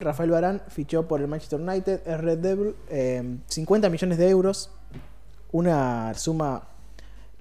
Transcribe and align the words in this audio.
Rafael 0.00 0.30
Barán 0.30 0.62
fichó 0.68 1.08
por 1.08 1.20
el 1.20 1.26
Manchester 1.26 1.60
United, 1.60 2.02
es 2.06 2.20
Red 2.20 2.38
Devil, 2.38 2.74
eh, 2.88 3.36
50 3.48 3.88
millones 3.90 4.16
de 4.16 4.28
euros, 4.28 4.70
una 5.50 6.14
suma 6.14 6.62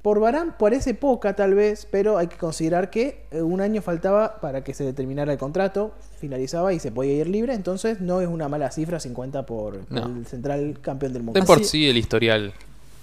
por 0.02 0.20
Barán 0.20 0.56
parece 0.58 0.96
poca 0.96 1.36
tal 1.36 1.54
vez, 1.54 1.88
pero 1.92 2.18
hay 2.18 2.26
que 2.26 2.38
considerar 2.38 2.90
que 2.90 3.26
eh, 3.30 3.44
un 3.44 3.62
año 3.62 3.84
faltaba 3.84 4.40
para 4.42 4.64
que 4.64 4.74
se 4.74 4.84
determinara 4.84 5.32
el 5.34 5.38
contrato, 5.38 5.94
finalizaba 6.20 6.74
y 6.74 6.80
se 6.80 6.92
podía 6.92 7.14
ir 7.14 7.28
libre, 7.28 7.54
entonces 7.54 8.02
no 8.02 8.22
es 8.22 8.28
una 8.28 8.50
mala 8.50 8.72
cifra 8.72 9.00
50 9.00 9.46
por, 9.46 9.80
No. 9.92 10.08
el 10.08 10.26
central 10.26 10.80
campeón 10.82 11.14
del 11.14 11.22
mundo. 11.22 11.40
De 11.40 11.46
por 11.46 11.58
Así- 11.60 11.66
sí 11.66 11.88
el 11.88 11.98
historial 11.98 12.54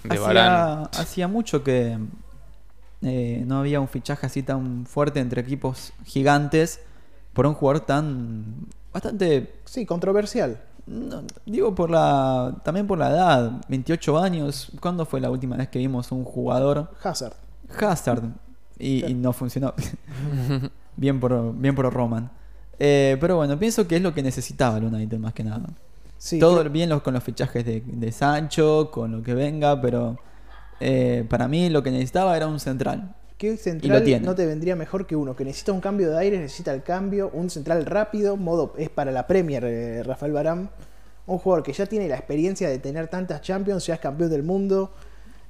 de 0.03 0.09
hacía, 0.15 0.21
Varane. 0.27 0.87
hacía 0.97 1.27
mucho 1.29 1.63
que 1.63 1.97
eh, 3.03 3.43
no 3.47 3.59
había 3.59 3.79
un 3.79 3.87
fichaje 3.87 4.25
así 4.25 4.43
tan 4.43 4.85
fuerte 4.85 5.21
entre 5.21 5.39
equipos 5.39 5.93
gigantes 6.03 6.81
por 7.31 7.45
un 7.45 7.53
jugador 7.53 7.85
tan 7.85 8.67
bastante 8.95 9.53
Sí, 9.65 9.85
controversial. 9.85 10.57
no, 10.87 11.23
digo 11.45 11.73
por 11.75 11.89
la 11.89 12.55
también 12.63 12.87
por 12.87 12.97
la 12.97 13.09
edad 13.09 13.51
28 13.67 14.17
años 14.19 14.71
¿cuándo 14.79 15.05
fue 15.05 15.19
la 15.19 15.29
última 15.29 15.57
vez 15.57 15.67
que 15.69 15.79
vimos 15.79 16.11
un 16.11 16.23
jugador 16.23 16.89
Hazard. 17.03 17.33
Hazard 17.79 18.23
y, 18.79 18.99
Claro. 18.99 19.11
y 19.11 19.15
no 19.15 19.33
funcionó 19.33 19.73
bien 20.97 21.19
por 21.19 21.53
bien 21.55 21.75
por 21.75 21.91
Roman 21.93 22.29
Eh, 22.79 23.17
pero 23.21 23.37
bueno 23.37 23.57
pienso 23.57 23.87
que 23.87 23.95
es 23.97 24.01
lo 24.01 24.13
que 24.13 24.21
necesitaba 24.21 24.77
el 24.77 24.85
United 24.85 25.17
más 25.17 25.33
que 25.33 25.43
nada 25.43 25.67
Sí, 26.17 26.39
todo 26.39 26.59
creo- 26.61 26.71
bien 26.71 26.89
los- 26.89 27.01
con 27.01 27.13
los 27.13 27.23
fichajes 27.23 27.65
de, 27.65 27.81
de 27.85 28.11
Sancho, 28.11 28.89
con 28.91 29.11
lo 29.11 29.21
que 29.21 29.33
venga, 29.33 29.79
pero 29.81 30.17
eh, 30.79 31.25
para 31.29 31.47
mí 31.47 31.69
lo 31.69 31.83
que 31.83 31.91
necesitaba 31.91 32.35
era 32.37 32.47
un 32.47 32.59
central. 32.59 33.13
¿Qué 33.37 33.57
central 33.57 34.03
tiene. 34.03 34.25
no 34.25 34.33
te 34.33 34.45
vendría 34.45 34.75
mejor 34.75 35.05
que 35.05 35.15
uno 35.15 35.35
que 35.35 35.43
necesita 35.43 35.73
un 35.73 35.81
cambio 35.81 36.09
de 36.09 36.17
aire, 36.17 36.39
necesita 36.39 36.73
el 36.73 36.83
cambio, 36.83 37.29
un 37.33 37.49
central 37.49 37.85
rápido, 37.85 38.37
modo 38.37 38.73
es 38.77 38.89
para 38.89 39.11
la 39.11 39.27
Premier 39.27 39.63
eh, 39.65 40.03
Rafael 40.03 40.31
Barán, 40.31 40.69
un 41.27 41.37
jugador 41.39 41.63
que 41.63 41.73
ya 41.73 41.85
tiene 41.85 42.07
la 42.07 42.15
experiencia 42.15 42.69
de 42.69 42.77
tener 42.79 43.07
tantas 43.09 43.41
Champions, 43.41 43.85
ya 43.87 43.95
es 43.95 43.99
campeón 43.99 44.29
del 44.29 44.43
mundo, 44.43 44.91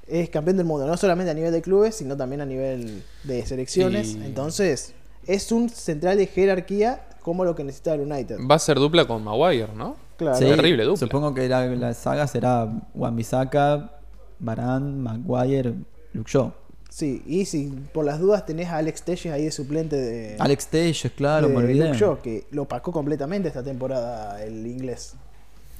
es 0.08 0.30
campeón 0.30 0.58
del 0.58 0.66
mundo 0.66 0.88
no 0.88 0.98
solamente 0.98 1.32
a 1.32 1.34
nivel 1.36 1.52
de 1.52 1.62
clubes, 1.62 1.96
sino 1.96 2.18
también 2.18 2.42
a 2.42 2.46
nivel 2.46 3.04
de 3.24 3.46
selecciones, 3.46 4.16
Y- 4.16 4.26
entonces 4.26 4.94
es 5.28 5.52
un 5.52 5.70
central 5.70 6.18
de 6.18 6.28
jerarquía 6.28 7.04
como 7.22 7.44
lo 7.46 7.56
que 7.56 7.64
necesita 7.64 7.94
el 7.96 8.02
United. 8.02 8.38
Va 8.50 8.56
a 8.56 8.60
ser 8.60 8.78
dupla 8.78 9.06
con 9.06 9.24
Maguire, 9.24 9.70
¿no? 9.76 9.96
Claro. 10.18 10.38
Sí, 10.38 10.46
terrible 10.46 10.84
dupla. 10.86 10.98
Supongo 11.00 11.34
que 11.34 11.50
la, 11.50 11.66
la 11.68 11.94
saga 11.94 12.26
será 12.28 12.68
Wan-Bissaka, 12.94 13.92
Varane, 14.40 14.92
Maguire, 14.96 15.74
Luke 16.14 16.30
Shaw. 16.32 16.54
Sí, 16.96 17.22
y 17.28 17.44
si 17.44 17.68
por 17.94 18.06
las 18.06 18.22
dudas 18.22 18.46
tenés 18.46 18.70
a 18.70 18.78
Alex 18.78 19.02
Telles 19.04 19.26
ahí 19.26 19.44
de 19.44 19.52
suplente 19.52 19.98
de 19.98 20.38
Alex 20.40 20.68
Telles, 20.68 21.12
claro, 21.14 21.50
de 21.50 21.54
me 21.54 21.60
olvidé. 21.60 21.88
Luke 21.88 21.98
Shaw, 22.00 22.22
que 22.22 22.46
lo 22.52 22.62
opacó 22.62 22.94
completamente 22.94 23.50
esta 23.50 23.62
temporada 23.62 24.42
el 24.42 24.66
inglés. 24.66 25.14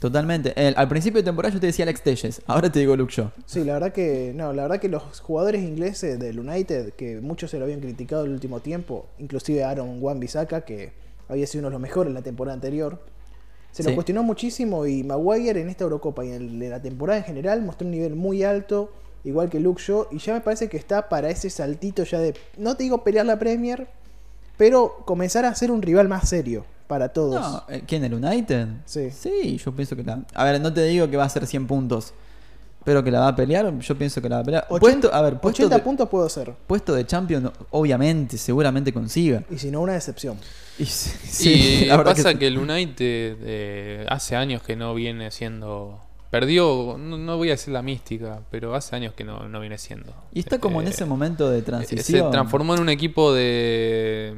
Totalmente. 0.02 0.52
El- 0.58 0.74
al 0.78 0.90
principio 0.90 1.22
de 1.22 1.24
temporada 1.24 1.54
yo 1.54 1.62
te 1.62 1.68
decía 1.68 1.84
Alex 1.84 2.02
Telles, 2.02 2.42
ahora 2.48 2.70
te 2.70 2.80
digo 2.80 2.98
Luke 2.98 3.14
Shaw. 3.16 3.30
Sí, 3.46 3.64
la 3.64 3.72
verdad 3.76 3.94
que 3.94 4.34
no, 4.36 4.52
la 4.52 4.64
verdad 4.64 4.82
que 4.82 4.90
los 4.90 5.22
jugadores 5.22 5.64
ingleses 5.64 6.20
del 6.20 6.38
United, 6.38 6.92
que 6.96 7.22
muchos 7.22 7.50
se 7.50 7.60
lo 7.60 7.64
habían 7.64 7.80
criticado 7.80 8.26
el 8.26 8.32
último 8.32 8.60
tiempo, 8.60 9.06
inclusive 9.18 9.64
Aaron 9.64 10.04
Wan-Bissaka, 10.04 10.66
que 10.66 10.92
había 11.30 11.48
sido 11.48 11.62
uno 11.62 11.70
de 11.70 11.74
los 11.76 11.82
mejores 11.82 12.10
en 12.10 12.16
la 12.16 12.24
temporada 12.24 12.56
anterior, 12.56 13.00
se 13.72 13.84
lo 13.84 13.90
Sí. 13.92 13.96
cuestionó 13.96 14.22
muchísimo 14.22 14.86
y 14.86 15.02
Maguire 15.06 15.62
en 15.62 15.70
esta 15.70 15.86
Eurocopa 15.86 16.26
y 16.26 16.32
en, 16.34 16.62
en 16.62 16.70
la 16.70 16.82
temporada 16.82 17.20
en 17.20 17.24
general 17.26 17.62
mostró 17.62 17.86
un 17.88 17.92
nivel 17.92 18.16
muy 18.18 18.44
alto, 18.44 18.92
igual 19.26 19.50
que 19.50 19.60
Luke 19.60 19.82
Shaw, 19.82 20.08
y 20.12 20.20
ya 20.20 20.34
me 20.34 20.42
parece 20.42 20.70
que 20.70 20.78
está 20.78 21.10
para 21.10 21.30
ese 21.30 21.50
saltito 21.50 22.04
ya 22.04 22.20
de, 22.20 22.36
no 22.58 22.78
te 22.78 22.84
digo 22.84 23.04
pelear 23.04 23.26
la 23.26 23.38
Premier, 23.38 23.88
pero 24.58 25.02
comenzar 25.06 25.44
a 25.46 25.54
ser 25.54 25.72
un 25.72 25.82
rival 25.82 26.08
más 26.08 26.30
serio 26.30 26.64
para 26.88 27.10
todos. 27.10 27.42
No, 27.42 27.64
eh, 27.68 27.84
¿Quién, 27.86 28.04
el 28.04 28.14
United? 28.14 28.68
Sí. 28.86 29.10
Sí, 29.12 29.58
yo 29.58 29.72
pienso 29.72 29.96
que 29.96 30.04
la... 30.04 30.24
A 30.34 30.44
ver, 30.46 30.62
no 30.62 30.72
te 30.72 30.84
digo 30.84 31.10
que 31.10 31.18
va 31.18 31.26
a 31.26 31.30
ser 31.30 31.48
100 31.48 31.66
puntos, 31.66 32.14
pero 32.84 33.04
que 33.04 33.10
la 33.10 33.22
va 33.22 33.30
a 33.30 33.36
pelear, 33.36 33.78
yo 33.80 33.98
pienso 33.98 34.22
que 34.22 34.30
la 34.30 34.38
va 34.38 34.42
a 34.44 34.46
pelear. 34.46 34.68
80, 34.70 34.80
puesto, 34.80 35.14
a 35.14 35.22
ver, 35.24 35.40
puesto 35.40 35.64
80 35.64 35.76
de, 35.76 35.82
puntos 35.82 36.10
puedo 36.10 36.30
ser, 36.30 36.54
puesto 36.68 36.94
de 36.94 37.06
Champions, 37.06 37.50
obviamente, 37.72 38.38
seguramente 38.38 38.94
consiga. 38.94 39.44
y 39.50 39.58
si 39.58 39.72
no 39.72 39.82
una 39.82 39.94
decepción. 39.94 40.38
Y, 40.78 40.86
sí, 40.86 41.50
y 41.50 41.86
la 41.88 41.98
verdad 41.98 42.16
pasa 42.16 42.34
que 42.34 42.40
que, 42.40 42.48
el 42.48 42.60
United 42.60 43.38
eh, 43.42 44.06
hace 44.08 44.36
años 44.36 44.62
que 44.62 44.76
no 44.76 44.94
viene 44.94 45.32
siendo... 45.32 46.00
Perdió, 46.40 46.98
no, 47.00 47.18
no 47.18 47.38
voy 47.38 47.48
a 47.48 47.52
decir 47.52 47.74
la 47.74 47.82
mística, 47.82 48.42
pero 48.52 48.76
hace 48.76 48.94
años 48.94 49.14
que 49.14 49.24
no, 49.24 49.48
no 49.48 49.62
viene 49.62 49.78
siendo. 49.78 50.12
Y 50.34 50.40
está 50.40 50.60
como 50.60 50.82
en 50.82 50.88
Eh, 50.88 50.90
ese 50.90 51.06
momento 51.06 51.50
de 51.50 51.60
eh, 51.60 51.62
transición. 51.62 52.26
Se 52.26 52.30
transformó 52.30 52.76
en 52.76 52.82
un 52.82 52.90
equipo 52.90 53.34
de, 53.34 54.36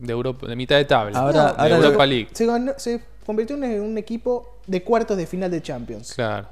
de, 0.00 0.12
Europa, 0.12 0.48
de 0.48 0.56
mitad 0.56 0.74
de 0.74 0.84
tabla. 0.84 1.16
Ahora- 1.16 1.52
de 1.52 1.62
ahora 1.62 1.78
lo- 1.78 1.84
Europa 1.84 2.06
League. 2.06 2.28
Se, 2.32 2.44
ganó- 2.44 2.74
se 2.76 3.00
convirtió 3.24 3.54
en 3.62 3.80
un 3.82 3.98
equipo 3.98 4.58
de 4.66 4.82
cuartos 4.82 5.16
de 5.16 5.28
final 5.28 5.48
de 5.48 5.62
Champions. 5.62 6.12
Claro. 6.14 6.48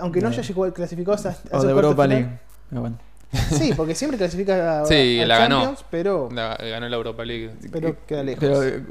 Aunque 0.00 0.22
no 0.22 0.28
haya 0.28 0.40
llegado 0.40 0.72
clasificado 0.72 1.12
hasta, 1.14 1.28
hasta 1.28 1.58
O 1.58 1.62
de 1.62 1.70
Europa 1.70 2.04
final. 2.04 2.08
League. 2.18 2.38
Pero 2.70 2.80
bueno. 2.80 2.98
Sí, 3.58 3.72
porque 3.76 3.94
siempre 3.94 4.16
clasifica 4.16 4.80
a, 4.80 4.86
Sí, 4.86 5.20
a 5.20 5.26
la 5.26 5.36
ganó. 5.38 5.56
Champions, 5.64 5.84
pero, 5.90 6.28
La- 6.32 6.56
ganó 6.56 6.88
la 6.88 6.96
Europa 6.96 7.26
League. 7.26 7.50
pero 7.70 7.94
queda 8.06 8.22
lejos. 8.22 8.40
Pero 8.40 8.62
eh, 8.64 8.82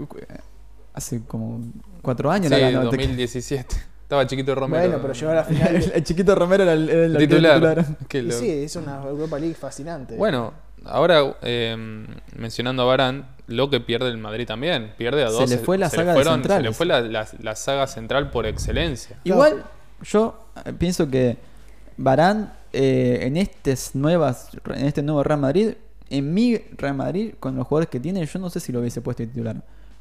hace 0.93 1.23
como 1.25 1.59
cuatro 2.03 2.29
años 2.29 2.53
Sí, 2.53 2.61
la 2.61 2.69
ganó. 2.69 2.85
2017. 2.85 3.75
Estaba 4.05 4.27
chiquito 4.27 4.53
Romero. 4.53 4.83
bueno, 4.87 5.01
pero 5.01 5.13
llegó 5.13 5.31
a 5.31 5.35
la 5.35 5.43
final. 5.43 5.75
el, 5.75 5.91
el 5.95 6.03
chiquito 6.03 6.35
Romero 6.35 6.61
era 6.63 6.73
el, 6.73 7.17
titular. 7.17 7.55
titular. 7.55 7.85
Qué 8.07 8.19
Y 8.19 8.21
loco. 8.21 8.39
sí, 8.39 8.49
es 8.49 8.75
una 8.75 9.01
Europa 9.03 9.39
League 9.39 9.55
fascinante. 9.55 10.15
Bueno, 10.15 10.53
ahora 10.85 11.35
eh, 11.41 12.05
mencionando 12.35 12.83
a 12.83 12.85
Barán, 12.85 13.27
lo 13.47 13.69
que 13.71 13.79
pierde 13.79 14.09
el 14.09 14.17
Madrid 14.19 14.45
también. 14.45 14.93
Pierde 14.97 15.23
a 15.23 15.27
Se 15.29 15.33
dos. 15.33 15.49
le 15.49 15.57
fue 15.57 15.77
la 15.79 15.89
se 15.89 15.97
saga 15.97 16.13
fueron- 16.13 16.43
Se 16.43 16.61
le 16.61 16.71
fue 16.71 16.85
la, 16.85 17.01
la- 17.01 17.27
la 17.41 17.55
saga 17.55 17.87
central 17.87 18.29
por 18.29 18.45
excelencia. 18.45 19.19
Igual, 19.23 19.63
yo 20.03 20.45
eh, 20.65 20.73
pienso 20.73 21.09
que 21.09 21.37
Barán 21.97 22.53
eh, 22.73 23.19
en, 23.21 23.37
estas 23.37 23.95
nuevas, 23.95 24.49
en 24.67 24.85
este 24.85 25.01
nuevo 25.01 25.23
Real 25.23 25.39
Madrid, 25.39 25.73
en 26.11 26.31
mi 26.33 26.57
Real 26.77 26.93
Madrid, 26.93 27.33
con 27.39 27.55
los 27.55 27.65
jugadores 27.65 27.89
que 27.89 27.99
tiene, 27.99 28.23
yo 28.23 28.37
no 28.39 28.51
sé 28.51 28.59
si 28.59 28.71
lo 28.71 28.81
hubiese 28.81 29.01
puesto 29.01 29.23
titular. 29.23 29.55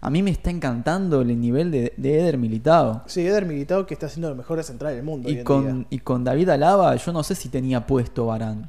A 0.04 0.10
mí 0.10 0.22
me 0.22 0.30
está 0.30 0.50
encantando 0.50 1.22
el 1.22 1.40
nivel 1.40 1.70
de, 1.70 1.94
de 1.96 2.20
Eder 2.20 2.36
Militado. 2.38 3.02
Sí, 3.06 3.26
Eder 3.26 3.46
Militao 3.46 3.86
que 3.86 3.94
está 3.94 4.08
siendo 4.08 4.28
el 4.28 4.36
mejor 4.36 4.62
central 4.62 4.94
del 4.94 5.02
mundo. 5.02 5.28
hoy 5.28 5.34
Y 5.36 5.38
en 5.38 5.44
con, 5.44 5.78
día. 5.78 5.86
y 5.90 5.98
con 6.00 6.24
David 6.24 6.50
Alaba, 6.50 6.94
yo 6.96 7.12
no 7.12 7.22
sé 7.22 7.34
si 7.34 7.48
tenía 7.48 7.86
puesto 7.86 8.26
Barán. 8.26 8.68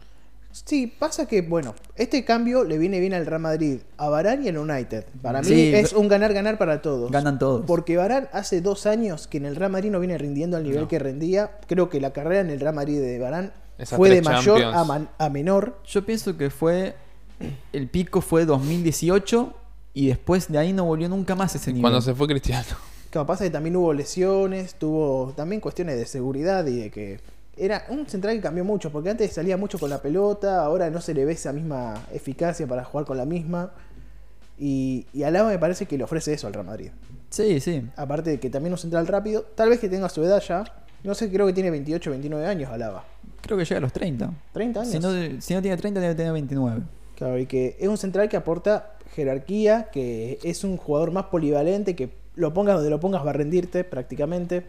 Sí, 0.54 0.88
pasa 0.88 1.28
que, 1.28 1.42
bueno, 1.42 1.76
este 1.98 2.24
cambio 2.24 2.64
le 2.64 2.78
viene 2.78 3.02
bien 3.02 3.14
al 3.14 3.26
Real 3.26 3.42
Madrid, 3.42 3.80
a 3.98 4.08
Varane 4.08 4.46
y 4.46 4.48
al 4.48 4.58
United. 4.58 5.04
Para 5.22 5.42
mí 5.42 5.48
Sí, 5.50 5.74
es 5.76 5.92
un 5.92 6.08
ganar-ganar 6.08 6.58
para 6.58 6.82
todos. 6.82 7.12
Ganan 7.12 7.38
todos. 7.38 7.66
Porque 7.68 7.98
Varane 7.98 8.28
hace 8.32 8.62
dos 8.62 8.86
años 8.86 9.28
que 9.28 9.36
en 9.38 9.46
el 9.46 9.58
Real 9.58 9.72
Madrid 9.72 9.92
no 9.92 10.00
viene 10.00 10.18
rindiendo 10.18 10.56
al 10.56 10.64
nivel 10.64 10.84
No. 10.84 10.88
que 10.88 10.98
rendía. 11.00 11.52
Creo 11.68 11.90
que 11.90 12.00
la 12.00 12.14
carrera 12.14 12.40
en 12.40 12.50
el 12.50 12.62
Real 12.62 12.74
Madrid 12.74 13.02
de 13.02 13.18
Esas 13.78 13.98
fue 13.98 14.10
de 14.10 14.22
mayor 14.22 14.64
a, 14.64 14.86
man- 14.86 15.10
a 15.18 15.30
menor. 15.30 15.78
Yo 15.86 16.06
pienso 16.06 16.38
que 16.38 16.50
fue. 16.50 16.96
El 17.74 17.90
pico 17.90 18.22
fue 18.22 18.46
2018 18.46 19.54
y 19.96 20.08
después 20.08 20.52
de 20.52 20.58
ahí 20.60 20.74
no 20.74 20.84
volvió 20.84 21.10
nunca 21.10 21.34
más 21.36 21.56
ese 21.56 21.72
nivel. 21.72 21.82
Cuando 21.82 22.02
se 22.02 22.14
fue 22.14 22.28
Cristiano. 22.28 22.68
Lo 23.14 23.22
que 23.22 23.28
pasa 23.28 23.46
es 23.46 23.50
que 23.50 23.54
también 23.54 23.78
hubo 23.78 23.94
lesiones, 23.94 24.76
tuvo 24.76 25.34
también 25.38 25.62
cuestiones 25.62 25.98
de 25.98 26.06
seguridad 26.06 26.68
y 26.68 26.82
de 26.82 26.92
que 26.92 27.22
era 27.56 27.86
un 27.88 28.06
central 28.06 28.36
que 28.36 28.42
cambió 28.42 28.66
mucho, 28.66 28.92
porque 28.92 29.10
antes 29.10 29.32
salía 29.32 29.56
mucho 29.56 29.80
con 29.80 29.90
la 29.90 30.02
pelota, 30.02 30.66
ahora 30.66 30.90
no 30.90 31.00
se 31.00 31.14
le 31.14 31.24
ve 31.24 31.32
esa 31.32 31.54
misma 31.54 32.06
eficacia 32.12 32.68
para 32.68 32.84
jugar 32.84 33.06
con 33.06 33.16
la 33.16 33.26
misma. 33.26 33.72
Y, 34.60 35.08
y 35.14 35.24
Alaba 35.24 35.50
me 35.50 35.58
parece 35.58 35.86
que 35.86 35.98
le 35.98 36.04
ofrece 36.04 36.34
eso 36.34 36.48
al 36.48 36.54
Real 36.54 36.66
Madrid. 36.66 36.90
Sí, 37.30 37.62
sí. 37.62 37.88
Aparte 37.96 38.32
de 38.32 38.40
que 38.40 38.50
también 38.50 38.74
un 38.74 38.78
central 38.78 39.08
rápido, 39.08 39.44
tal 39.56 39.70
vez 39.70 39.80
que 39.80 39.88
tenga 39.88 40.10
su 40.10 40.22
edad 40.22 40.42
ya. 40.42 40.66
No 41.06 41.16
sé, 41.16 41.32
creo 41.32 41.46
que 41.46 41.54
tiene 41.54 41.72
28, 41.72 42.10
29 42.10 42.46
años 42.46 42.70
Alaba. 42.70 43.06
Creo 43.42 43.58
que 43.58 43.64
llega 43.64 43.78
a 43.78 43.82
los 43.82 43.94
30. 43.94 44.34
30 44.52 44.82
años. 44.82 44.92
Si 44.92 45.00
no, 45.00 45.42
si 45.42 45.54
no 45.54 45.62
tiene 45.62 45.78
30, 45.78 46.02
debe 46.02 46.16
tener 46.16 46.34
29. 46.34 46.82
Claro, 47.16 47.40
y 47.40 47.46
que 47.46 47.78
es 47.80 47.88
un 47.88 47.98
central 47.98 48.28
que 48.28 48.36
aporta 48.36 48.95
jerarquía, 49.16 49.90
que 49.92 50.40
es 50.44 50.64
un 50.64 50.78
jugador 50.78 51.12
más 51.12 51.26
polivalente, 51.26 51.96
que 51.96 52.10
lo 52.36 52.54
pongas 52.54 52.76
donde 52.76 52.90
lo 52.90 53.00
pongas 53.00 53.26
va 53.26 53.30
a 53.30 53.34
rendirte 53.34 53.84
prácticamente. 53.84 54.64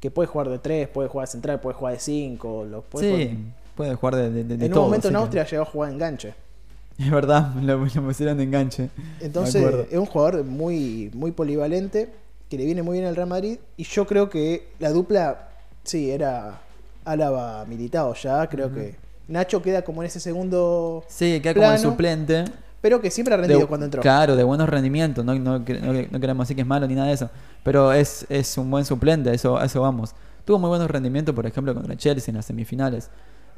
Que 0.00 0.10
puede 0.10 0.26
jugar 0.28 0.48
de 0.48 0.58
3, 0.58 0.88
puede 0.88 1.08
jugar 1.10 1.28
de 1.28 1.32
central, 1.32 1.60
puede 1.60 1.74
jugar 1.76 1.92
de 1.94 2.00
5. 2.00 2.64
Lo 2.64 2.80
puede 2.82 3.06
Sí, 3.06 3.28
jugar- 3.28 3.36
puede 3.76 3.94
jugar 3.94 4.16
de, 4.16 4.30
de, 4.30 4.44
de- 4.56 4.64
En 4.66 4.72
todo. 4.72 4.80
un 4.82 4.86
momento 4.86 5.08
en 5.08 5.14
que- 5.14 5.18
Austria 5.20 5.44
llegó 5.46 5.62
a 5.62 5.66
jugar 5.66 5.90
de 5.90 5.94
enganche. 5.96 6.34
Es 6.98 7.10
verdad, 7.10 7.54
lo, 7.56 7.76
lo 7.84 8.02
pusieron 8.02 8.36
de 8.38 8.44
enganche. 8.44 8.88
Entonces 9.20 9.86
es 9.90 9.98
un 9.98 10.06
jugador 10.06 10.44
muy, 10.44 11.10
muy 11.14 11.32
polivalente, 11.32 12.08
que 12.50 12.56
le 12.58 12.64
viene 12.64 12.82
muy 12.82 12.98
bien 12.98 13.06
al 13.08 13.16
Real 13.16 13.28
Madrid. 13.28 13.58
Y 13.76 13.84
yo 13.84 14.06
creo 14.06 14.28
que 14.30 14.68
la 14.78 14.90
dupla, 14.90 15.48
sí, 15.84 16.10
era 16.10 16.60
Álava 17.04 17.64
militado 17.66 18.12
ya. 18.14 18.46
Creo 18.48 18.72
que 18.72 18.96
Nacho 19.28 19.62
queda 19.62 19.82
como 19.82 20.02
en 20.02 20.06
ese 20.08 20.18
segundo, 20.20 21.04
Sí, 21.08 21.40
queda 21.40 21.54
como 21.54 21.70
el 21.72 21.78
suplente. 21.78 22.44
Pero 22.80 23.00
que 23.00 23.10
siempre 23.10 23.34
ha 23.34 23.36
rendido 23.36 23.60
De- 23.60 23.66
cuando 23.66 23.84
entró. 23.86 24.02
Claro, 24.02 24.36
de 24.36 24.44
buenos 24.44 24.68
rendimientos. 24.68 25.24
No, 25.24 25.34
no, 25.34 25.58
no, 25.58 25.64
no 26.10 26.20
queremos 26.20 26.46
decir 26.46 26.56
que 26.56 26.62
es 26.62 26.68
malo 26.68 26.86
ni 26.86 26.94
nada 26.94 27.08
de 27.08 27.14
eso. 27.14 27.30
Pero 27.62 27.92
es, 27.92 28.26
es 28.28 28.56
un 28.58 28.70
buen 28.70 28.84
suplente, 28.84 29.32
eso, 29.34 29.60
eso 29.60 29.80
vamos. 29.82 30.14
Tuvo 30.44 30.58
muy 30.58 30.68
buenos 30.68 30.90
rendimientos, 30.90 31.34
por 31.34 31.46
ejemplo, 31.46 31.74
contra 31.74 31.96
Chelsea 31.96 32.32
en 32.32 32.36
las 32.36 32.46
semifinales. 32.46 33.10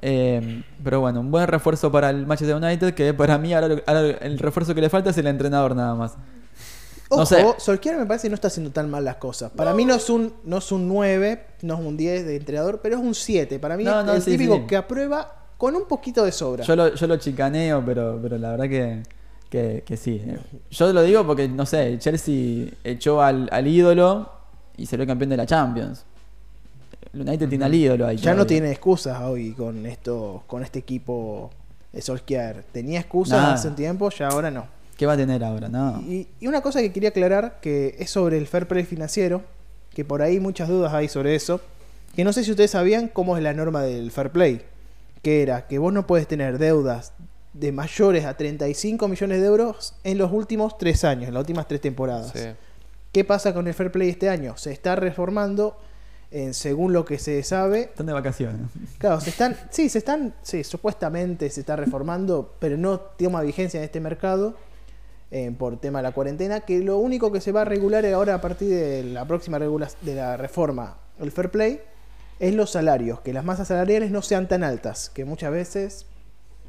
Eh, 0.05 0.65
pero 0.83 1.01
bueno, 1.01 1.21
un 1.21 1.31
buen 1.31 1.47
refuerzo 1.47 1.93
para 1.93 2.11
el 2.11 2.27
Manchester 2.27 2.57
United, 2.57 2.95
que 2.95 3.15
para 3.15 3.39
mí 3.39 3.55
ahora, 3.55 3.69
el 4.21 4.39
refuerzo 4.39 4.75
que 4.75 4.81
le 4.81 4.91
falta 4.91 5.11
es 5.11 5.19
el 5.19 5.29
entrenador 5.29 5.77
nada 5.77 5.95
más. 5.95 6.15
Ojo, 7.09 7.21
No 7.21 7.27
sé. 7.27 7.45
Solskjaer 7.59 7.99
me 7.99 8.07
parece 8.07 8.25
que 8.27 8.31
no 8.31 8.35
está 8.35 8.49
haciendo 8.49 8.73
tan 8.73 8.91
mal 8.91 9.05
las 9.05 9.17
cosas. 9.17 9.53
Para 9.53 9.75
mí 9.75 9.85
no 9.85 9.95
es 9.95 10.09
un 10.11 10.33
no 10.45 10.59
es 10.59 10.73
un 10.73 10.89
9, 10.89 11.47
no 11.63 11.75
es 11.75 11.81
un 11.81 11.97
10 11.97 12.27
de 12.27 12.37
entrenador, 12.37 12.81
pero 12.83 12.97
es 12.97 13.03
un 13.03 13.15
7. 13.15 13.59
Para 13.61 13.77
mí 13.77 13.85
No, 13.85 14.01
es 14.01 14.17
el 14.17 14.23
sí, 14.23 14.31
típico 14.33 14.57
sí. 14.57 14.63
que 14.67 14.77
aprueba 14.77 15.42
con 15.63 15.77
un 15.77 15.85
poquito 15.87 16.25
de 16.25 16.33
sobra. 16.33 16.65
Yo 16.65 16.75
lo, 16.75 16.93
yo 16.93 17.07
lo 17.07 17.17
chicaneo, 17.19 17.85
pero, 17.87 18.19
pero 18.21 18.37
la 18.37 18.51
verdad 18.51 18.69
que, 18.69 19.03
que, 19.49 19.85
que 19.87 19.97
sí. 19.97 20.21
Yo 20.73 20.93
lo 20.93 21.03
digo 21.05 21.25
porque, 21.25 21.47
no 21.47 21.65
sé, 21.67 21.99
Chelsea 22.01 22.67
echó 22.83 23.23
al, 23.23 23.49
al 23.53 23.69
ídolo 23.69 24.29
y 24.77 24.87
salió 24.87 25.07
campeón 25.07 25.31
de 25.31 25.37
la 25.37 25.47
Champions. 25.47 26.05
El 27.13 27.21
United 27.21 27.49
tiene 27.49 27.65
al 27.65 27.73
ídolo 27.73 28.09
ahí. 28.09 28.17
ya 28.17 28.35
no 28.35 28.45
tiene 28.45 28.73
excusas 28.73 29.21
hoy 29.23 29.53
con 29.53 29.87
esto 29.87 30.43
con 30.49 30.65
este 30.65 30.81
equipo 30.81 31.53
de 31.93 32.03
Solskjaer. 32.03 32.65
Tenía 32.73 32.99
excusas 32.99 33.41
Nada. 33.41 33.55
hace 33.55 33.69
un 33.69 33.77
tiempo, 33.77 34.11
ya 34.11 34.31
ahora 34.31 34.51
no. 34.51 34.67
¿Qué 34.97 35.07
va 35.07 35.13
a 35.13 35.17
tener 35.17 35.45
ahora? 35.45 35.69
No. 35.69 36.01
Y, 36.01 36.27
y 36.41 36.49
una 36.49 36.61
cosa 36.61 36.81
que 36.81 36.91
quería 36.93 37.11
aclarar, 37.11 37.61
que 37.61 37.95
es 38.01 38.11
sobre 38.11 38.37
el 38.37 38.49
fair 38.49 38.67
play 38.67 38.83
financiero, 38.83 39.43
que 39.95 40.05
por 40.05 40.23
ahí 40.23 40.41
muchas 40.41 40.69
dudas 40.69 40.93
hay 40.93 41.07
sobre 41.07 41.37
eso, 41.37 41.61
que 42.17 42.25
no 42.25 42.33
sé 42.33 42.43
si 42.43 42.51
ustedes 42.51 42.73
sabían 42.73 43.07
cómo 43.07 43.37
es 43.37 43.45
la 43.45 43.55
norma 43.55 43.83
del 43.83 44.11
fair 44.11 44.31
play, 44.31 44.63
que 45.23 45.43
era 45.43 45.67
que 45.67 45.79
vos 45.79 45.93
no 45.93 46.07
puedes 46.07 46.27
tener 46.27 46.59
deudas 46.59 47.13
de 47.53 47.71
mayores 47.73 48.25
a 48.25 48.37
35 48.37 49.09
millones 49.09 49.41
de 49.41 49.47
euros 49.47 49.95
en 50.05 50.19
los 50.19 50.33
últimos 50.33 50.79
tres 50.79 51.05
años, 51.05 51.29
en 51.29 51.35
las 51.35 51.41
últimas 51.43 51.69
tres 51.69 51.81
temporadas. 51.81 52.33
Sí. 52.35 52.49
¿Qué 53.13 53.25
pasa 53.25 53.53
con 53.53 53.69
el 53.69 53.75
fair 53.75 53.93
play 53.93 54.09
este 54.09 54.31
año? 54.31 54.57
Se 54.57 54.73
está 54.73 54.97
reformando, 54.97 55.79
según 56.53 56.95
lo 56.95 57.05
que 57.05 57.19
se 57.19 57.43
sabe, 57.43 57.83
Están 57.83 58.07
de 58.07 58.15
vacaciones. 58.15 58.71
Claro, 58.97 59.21
se 59.21 59.29
están, 59.29 59.55
sí, 59.71 59.91
se 59.91 59.99
están, 59.99 60.35
sí, 60.41 60.65
supuestamente 60.65 61.51
se 61.51 61.61
está 61.61 61.77
reformando, 61.77 62.55
pero 62.59 62.79
no 62.79 62.99
toma 62.99 63.43
vigencia 63.43 63.79
en 63.79 63.85
este 63.85 64.01
mercado 64.01 64.57
eh, 65.31 65.55
por 65.59 65.79
tema 65.79 65.99
de 65.99 66.05
la 66.05 66.13
cuarentena, 66.13 66.61
que 66.61 66.79
lo 66.79 66.97
único 66.97 67.31
que 67.31 67.43
se 67.43 67.53
va 67.53 67.63
a 67.63 67.65
regular 67.67 68.07
ahora 68.07 68.35
a 68.35 68.41
partir 68.41 68.71
de 68.71 69.05
la 69.05 69.27
próxima 69.27 69.59
regula 69.59 69.89
de 70.01 70.15
la 70.15 70.39
reforma, 70.39 70.99
el 71.19 71.31
fair 71.33 71.51
play, 71.51 71.81
es 72.43 72.55
los 72.55 72.71
salarios, 72.71 73.21
que 73.21 73.33
las 73.33 73.45
masas 73.45 73.69
salariales 73.69 74.11
no 74.11 74.21
sean 74.21 74.49
tan 74.49 74.65
altas, 74.65 75.11
que 75.15 75.25
muchas 75.25 75.51
veces, 75.53 76.07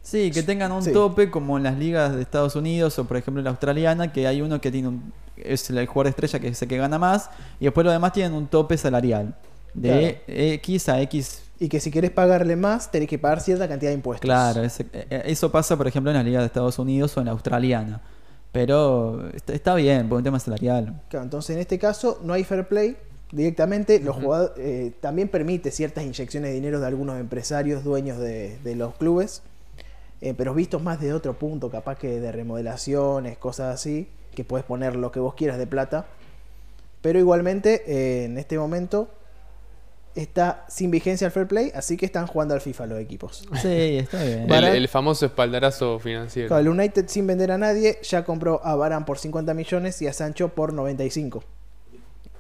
Sí, 0.04 0.31
que 0.31 0.44
tengan 0.44 0.72
un 0.74 0.84
Sí. 0.84 0.92
tope 0.92 1.31
como 1.31 1.56
en 1.58 1.64
las 1.64 1.78
ligas 1.78 2.14
de 2.14 2.22
Estados 2.22 2.56
Unidos 2.58 3.00
o 3.00 3.06
por 3.06 3.16
ejemplo 3.18 3.40
en 3.40 3.46
la 3.46 3.52
australiana, 3.52 4.12
que 4.12 4.28
hay 4.28 4.42
uno 4.42 4.60
que 4.60 4.70
tiene 4.70 4.90
un, 4.90 5.14
es 5.38 5.70
el 5.70 5.86
jugador 5.88 6.08
estrella 6.10 6.40
que 6.40 6.50
es 6.50 6.62
el 6.62 6.68
que 6.68 6.78
gana 6.78 7.00
más 7.00 7.30
y 7.60 7.64
después 7.66 7.86
los 7.86 7.94
demás 7.94 8.12
tienen 8.14 8.34
un 8.34 8.48
tope 8.48 8.78
salarial 8.78 9.34
de 9.74 10.22
X 10.28 10.90
a 10.90 11.02
X. 11.02 11.42
y 11.60 11.70
que 11.70 11.80
si 11.80 11.90
querés 11.90 12.12
pagarle 12.12 12.58
más, 12.58 12.92
tenés 12.92 13.08
que 13.08 13.18
pagar 13.18 13.40
cierta 13.40 13.68
cantidad 13.70 13.92
de 13.92 13.96
impuestos. 13.96 14.25
Claro, 14.25 14.62
ese- 14.64 14.86
eh, 14.92 15.24
eso 15.28 15.50
pasa 15.52 15.78
por 15.78 15.88
ejemplo 15.88 16.12
en 16.12 16.18
las 16.18 16.25
ligas 16.25 16.42
de 16.42 16.48
Estados 16.48 16.78
Unidos 16.78 17.16
o 17.16 17.22
en 17.22 17.28
la 17.28 17.31
australiana. 17.31 18.02
Pero 18.52 19.30
está, 19.34 19.54
está 19.54 19.74
bien, 19.75 20.10
por 20.10 20.18
un 20.18 20.24
tema 20.24 20.40
salarial. 20.40 21.02
Claro, 21.10 21.24
entonces 21.24 21.56
en 21.56 21.62
este 21.62 21.80
caso 21.80 22.20
no 22.24 22.34
hay 22.34 22.44
fair 22.44 22.68
play. 22.68 22.98
Directamente 23.34 24.00
los 24.00 24.16
jugadores 24.16 24.52
eh, 24.58 24.92
también 25.00 25.28
permite 25.28 25.72
ciertas 25.72 26.04
inyecciones 26.04 26.52
de 26.52 26.54
dinero 26.54 26.80
de 26.80 26.86
algunos 26.86 27.20
empresarios 27.20 27.84
dueños 27.84 28.20
de, 28.20 28.60
de 28.60 28.76
los 28.76 28.94
clubes, 28.94 29.42
eh, 30.22 30.36
pero 30.38 30.54
vistos 30.54 30.84
más 30.84 31.02
de 31.02 31.14
otro 31.14 31.34
punto, 31.34 31.72
capaz 31.72 31.98
que 31.98 32.20
de 32.20 32.32
remodelaciones, 32.32 33.40
cosas 33.40 33.74
así, 33.74 34.08
que 34.36 34.44
puedes 34.44 34.66
poner 34.66 34.96
lo 34.96 35.12
que 35.12 35.20
vos 35.20 35.34
quieras 35.34 35.58
de 35.58 35.66
plata. 35.66 36.06
Pero 37.02 37.18
igualmente 37.18 37.84
eh, 37.88 38.26
en 38.26 38.38
este 38.38 38.60
momento 38.60 39.10
está 40.14 40.64
sin 40.70 40.92
vigencia 40.92 41.26
el 41.26 41.32
fair 41.32 41.48
play, 41.48 41.72
así 41.74 41.98
que 41.98 42.06
están 42.06 42.28
jugando 42.28 42.54
al 42.54 42.62
FIFA 42.62 42.86
los 42.86 43.00
equipos. 43.00 43.48
Sí, 43.64 43.98
está 43.98 44.24
bien. 44.24 44.48
El, 44.52 44.88
famoso 44.88 45.26
espaldarazo 45.26 45.98
financiero. 45.98 46.50
Claro, 46.50 46.62
el 46.62 46.70
United 46.70 47.06
sin 47.08 47.26
vender 47.26 47.52
a 47.52 47.58
nadie 47.58 47.98
ya 48.04 48.24
compró 48.24 48.64
a 48.64 48.76
Varane 48.76 49.08
por 49.08 49.18
50 49.18 49.56
millones 49.56 50.00
y 50.04 50.08
a 50.08 50.14
Sancho 50.14 50.50
por 50.50 50.72
95. 50.72 51.44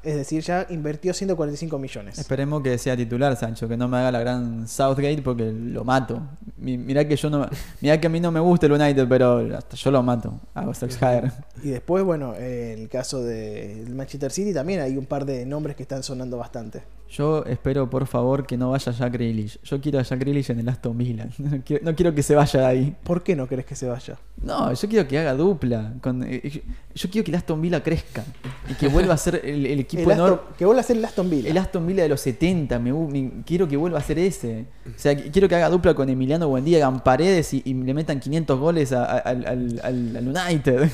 Es 0.03 0.15
decir, 0.15 0.41
ya 0.43 0.67
invirtió 0.69 1.13
145 1.13 1.79
millones. 1.79 2.17
Esperemos 2.19 2.61
que 2.61 2.77
sea 2.77 2.97
titular, 2.97 3.35
Sancho, 3.37 3.67
que 3.69 3.77
no 3.77 3.87
me 3.87 3.97
haga 3.97 4.11
la 4.11 4.19
gran 4.19 4.67
Southgate 4.67 5.21
porque 5.21 5.51
lo 5.51 5.83
mato. 5.85 6.21
Mi- 6.57 6.77
Mirá 6.77 7.07
que 7.07 7.15
yo 7.15 7.29
no, 7.29 7.47
mirá 7.81 7.99
que 8.01 8.07
a 8.07 8.09
mí 8.09 8.19
no 8.19 8.31
me 8.31 8.39
gusta 8.41 8.65
el 8.65 8.73
United, 8.73 9.07
pero 9.07 9.37
hasta 9.57 9.75
yo 9.77 9.91
lo 9.91 10.03
mato. 10.03 10.39
A 10.53 10.73
Solskjaer. 10.73 11.31
Y 11.63 11.69
después, 11.69 12.03
bueno, 12.03 12.35
en 12.35 12.79
el 12.79 12.89
caso 12.89 13.23
del 13.23 13.89
Manchester 13.95 14.31
City 14.31 14.53
también 14.53 14.81
hay 14.81 14.97
un 14.97 15.05
par 15.05 15.25
de 15.25 15.45
nombres 15.45 15.75
que 15.77 15.83
están 15.83 16.03
sonando 16.03 16.37
bastante. 16.37 16.83
Yo 17.09 17.45
espero, 17.45 17.87
por 17.91 18.07
favor, 18.07 18.47
que 18.47 18.57
no 18.57 18.71
vaya 18.71 18.91
Jack 18.91 19.13
Grealish. 19.13 19.59
Yo 19.63 19.79
quiero 19.79 19.99
a 19.99 20.01
Jack 20.01 20.19
Grealish 20.19 20.49
en 20.49 20.59
el 20.59 20.67
Aston 20.69 20.97
Villa. 20.97 21.27
No 21.37 21.61
quiero, 21.63 21.85
no 21.85 21.95
quiero 21.95 22.15
que 22.15 22.23
se 22.23 22.33
vaya 22.33 22.59
de 22.61 22.65
ahí. 22.65 22.95
¿Por 23.03 23.21
qué 23.21 23.35
no 23.35 23.47
querés 23.47 23.65
que 23.67 23.75
se 23.75 23.87
vaya? 23.87 24.17
No, 24.41 24.73
yo 24.73 24.89
quiero 24.89 25.07
que 25.07 25.19
haga 25.19 25.33
dupla. 25.35 25.93
con- 26.01 26.23
eh, 26.23 26.41
yo, 26.43 26.61
yo 26.95 27.09
quiero 27.11 27.23
que 27.25 27.31
el 27.31 27.35
Aston 27.35 27.61
Villa 27.61 27.83
crezca. 27.83 28.23
Y 28.67 28.73
que 28.73 28.87
vuelva 28.87 29.13
a 29.13 29.17
ser 29.17 29.41
el, 29.43 29.65
el 29.67 29.79
equipo 29.81 29.92
El 29.97 30.09
enorme. 30.11 30.35
Aston- 30.35 30.55
que 30.57 30.65
vuelva 30.65 30.81
a 30.81 30.83
ser 30.83 30.97
el 30.97 31.05
Aston 31.05 31.29
Villa. 31.29 31.49
El 31.49 31.57
Aston 31.57 31.85
Villa 31.87 32.03
de 32.03 32.09
los 32.09 32.21
70, 32.21 32.79
me, 32.79 33.31
quiero 33.45 33.67
que 33.67 33.77
vuelva 33.77 33.99
a 33.99 34.03
ser 34.03 34.19
ese. 34.19 34.65
O 34.87 34.99
sea, 34.99 35.13
qu- 35.13 35.31
quiero 35.31 35.47
que 35.49 35.55
haga 35.55 35.69
dupla 35.69 35.93
con 35.93 36.09
Emiliano 36.09 36.47
Buendía, 36.49 36.77
hagan 36.85 37.03
paredes 37.03 37.53
y, 37.53 37.61
y 37.65 37.73
le 37.73 37.93
metan 37.93 38.19
500 38.19 38.59
goles 38.59 38.91
a- 38.93 39.03
a- 39.05 39.17
al, 39.19 39.45
al- 39.45 39.81
al- 40.15 40.27
United. 40.27 40.89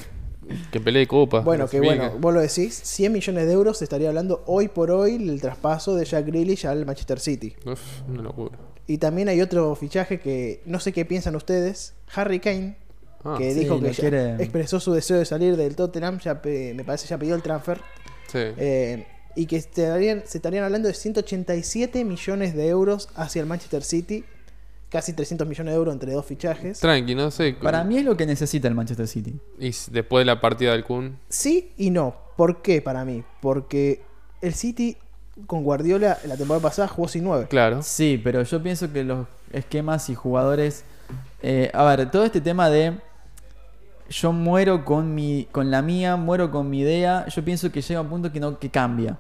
Que 0.72 0.80
pelee 0.80 1.06
copa. 1.06 1.42
bueno, 1.42 1.68
que 1.68 1.80
bueno, 1.80 2.12
vos 2.20 2.34
lo 2.34 2.40
decís, 2.42 2.74
100 2.84 3.14
millones 3.14 3.46
de 3.46 3.54
euros 3.54 3.82
estaría 3.84 4.08
hablando 4.10 4.44
hoy 4.48 4.68
por 4.68 4.90
hoy 4.90 5.14
el 5.16 5.40
traspaso 5.40 5.96
de 5.96 6.06
Jack 6.06 6.26
Grealish 6.26 6.66
al 6.66 6.88
Manchester 6.88 7.20
City. 7.20 7.54
Uf, 7.66 7.80
una 8.10 8.24
locura. 8.24 8.58
Y 8.88 8.98
también 8.98 9.30
hay 9.30 9.42
otro 9.42 9.76
fichaje 9.76 10.20
que 10.20 10.64
no 10.66 10.80
sé 10.80 10.92
qué 10.92 11.06
piensan 11.06 11.36
ustedes, 11.36 11.94
Harry 12.16 12.40
Kane, 12.40 12.78
Ah, 13.24 13.36
que 13.38 13.54
sí, 13.54 13.60
dijo 13.60 13.80
que 13.80 13.92
ya 13.92 14.00
quiere. 14.00 14.36
expresó 14.42 14.80
su 14.80 14.92
deseo 14.94 15.18
de 15.20 15.26
salir 15.26 15.56
del 15.58 15.76
Tottenham, 15.76 16.18
ya 16.20 16.42
pe- 16.42 16.74
me 16.74 16.84
parece 16.86 17.06
ya 17.08 17.20
pidió 17.20 17.36
el 17.36 17.44
transfer, 17.44 17.80
sí. 18.32 18.40
eh, 18.58 19.08
y 19.36 19.46
que 19.46 19.56
estarían, 19.58 20.24
se 20.26 20.38
estarían 20.40 20.64
hablando 20.66 20.88
de 20.88 20.94
187 20.94 22.04
millones 22.04 22.56
de 22.56 22.68
euros 22.68 23.10
hacia 23.16 23.42
el 23.42 23.46
Manchester 23.48 23.84
City, 23.84 24.26
casi 24.90 25.14
300 25.14 25.48
millones 25.48 25.72
de 25.74 25.78
euros 25.78 25.94
entre 25.94 26.12
dos 26.14 26.26
fichajes. 26.26 26.80
Tranqui, 26.80 27.16
no 27.16 27.30
sé. 27.32 27.56
Para 27.62 27.84
mí 27.84 27.98
es 27.98 28.06
lo 28.06 28.18
que 28.18 28.26
necesita 28.26 28.68
el 28.68 28.76
Manchester 28.76 29.08
City. 29.08 29.40
Y 29.60 29.72
después 29.92 30.22
de 30.22 30.26
la 30.26 30.42
partida 30.42 30.72
del 30.72 30.84
Kun. 30.84 31.18
Sí 31.30 31.72
y 31.78 31.90
no. 31.92 32.16
¿Por 32.36 32.62
qué 32.62 32.82
para 32.82 33.06
mí? 33.06 33.24
Porque 33.42 34.02
el 34.42 34.54
City 34.54 34.98
con 35.46 35.64
Guardiola 35.64 36.18
la 36.26 36.36
temporada 36.36 36.62
pasada 36.64 36.88
jugó 36.88 37.08
sin 37.08 37.24
9. 37.24 37.48
Claro. 37.50 37.82
Sí, 37.82 38.20
pero 38.22 38.42
yo 38.44 38.62
pienso 38.62 38.92
que 38.92 39.04
los 39.04 39.28
esquemas 39.54 40.10
y 40.10 40.16
jugadores. 40.16 40.84
eh, 41.42 41.70
a 41.74 41.84
ver, 41.84 42.10
todo 42.12 42.26
este 42.26 42.42
tema 42.42 42.70
de. 42.70 42.98
Yo 44.10 44.34
muero 44.34 44.84
con 44.86 45.14
mi. 45.14 45.48
con 45.52 45.72
la 45.72 45.82
mía, 45.82 46.16
muero 46.16 46.52
con 46.52 46.70
mi 46.70 46.80
idea. 46.80 47.28
Yo 47.28 47.44
pienso 47.44 47.72
que 47.72 47.82
llega 47.82 48.02
un 48.02 48.10
punto 48.10 48.32
que 48.32 48.40
no, 48.40 48.58
que 48.60 48.70
cambia. 48.70 49.18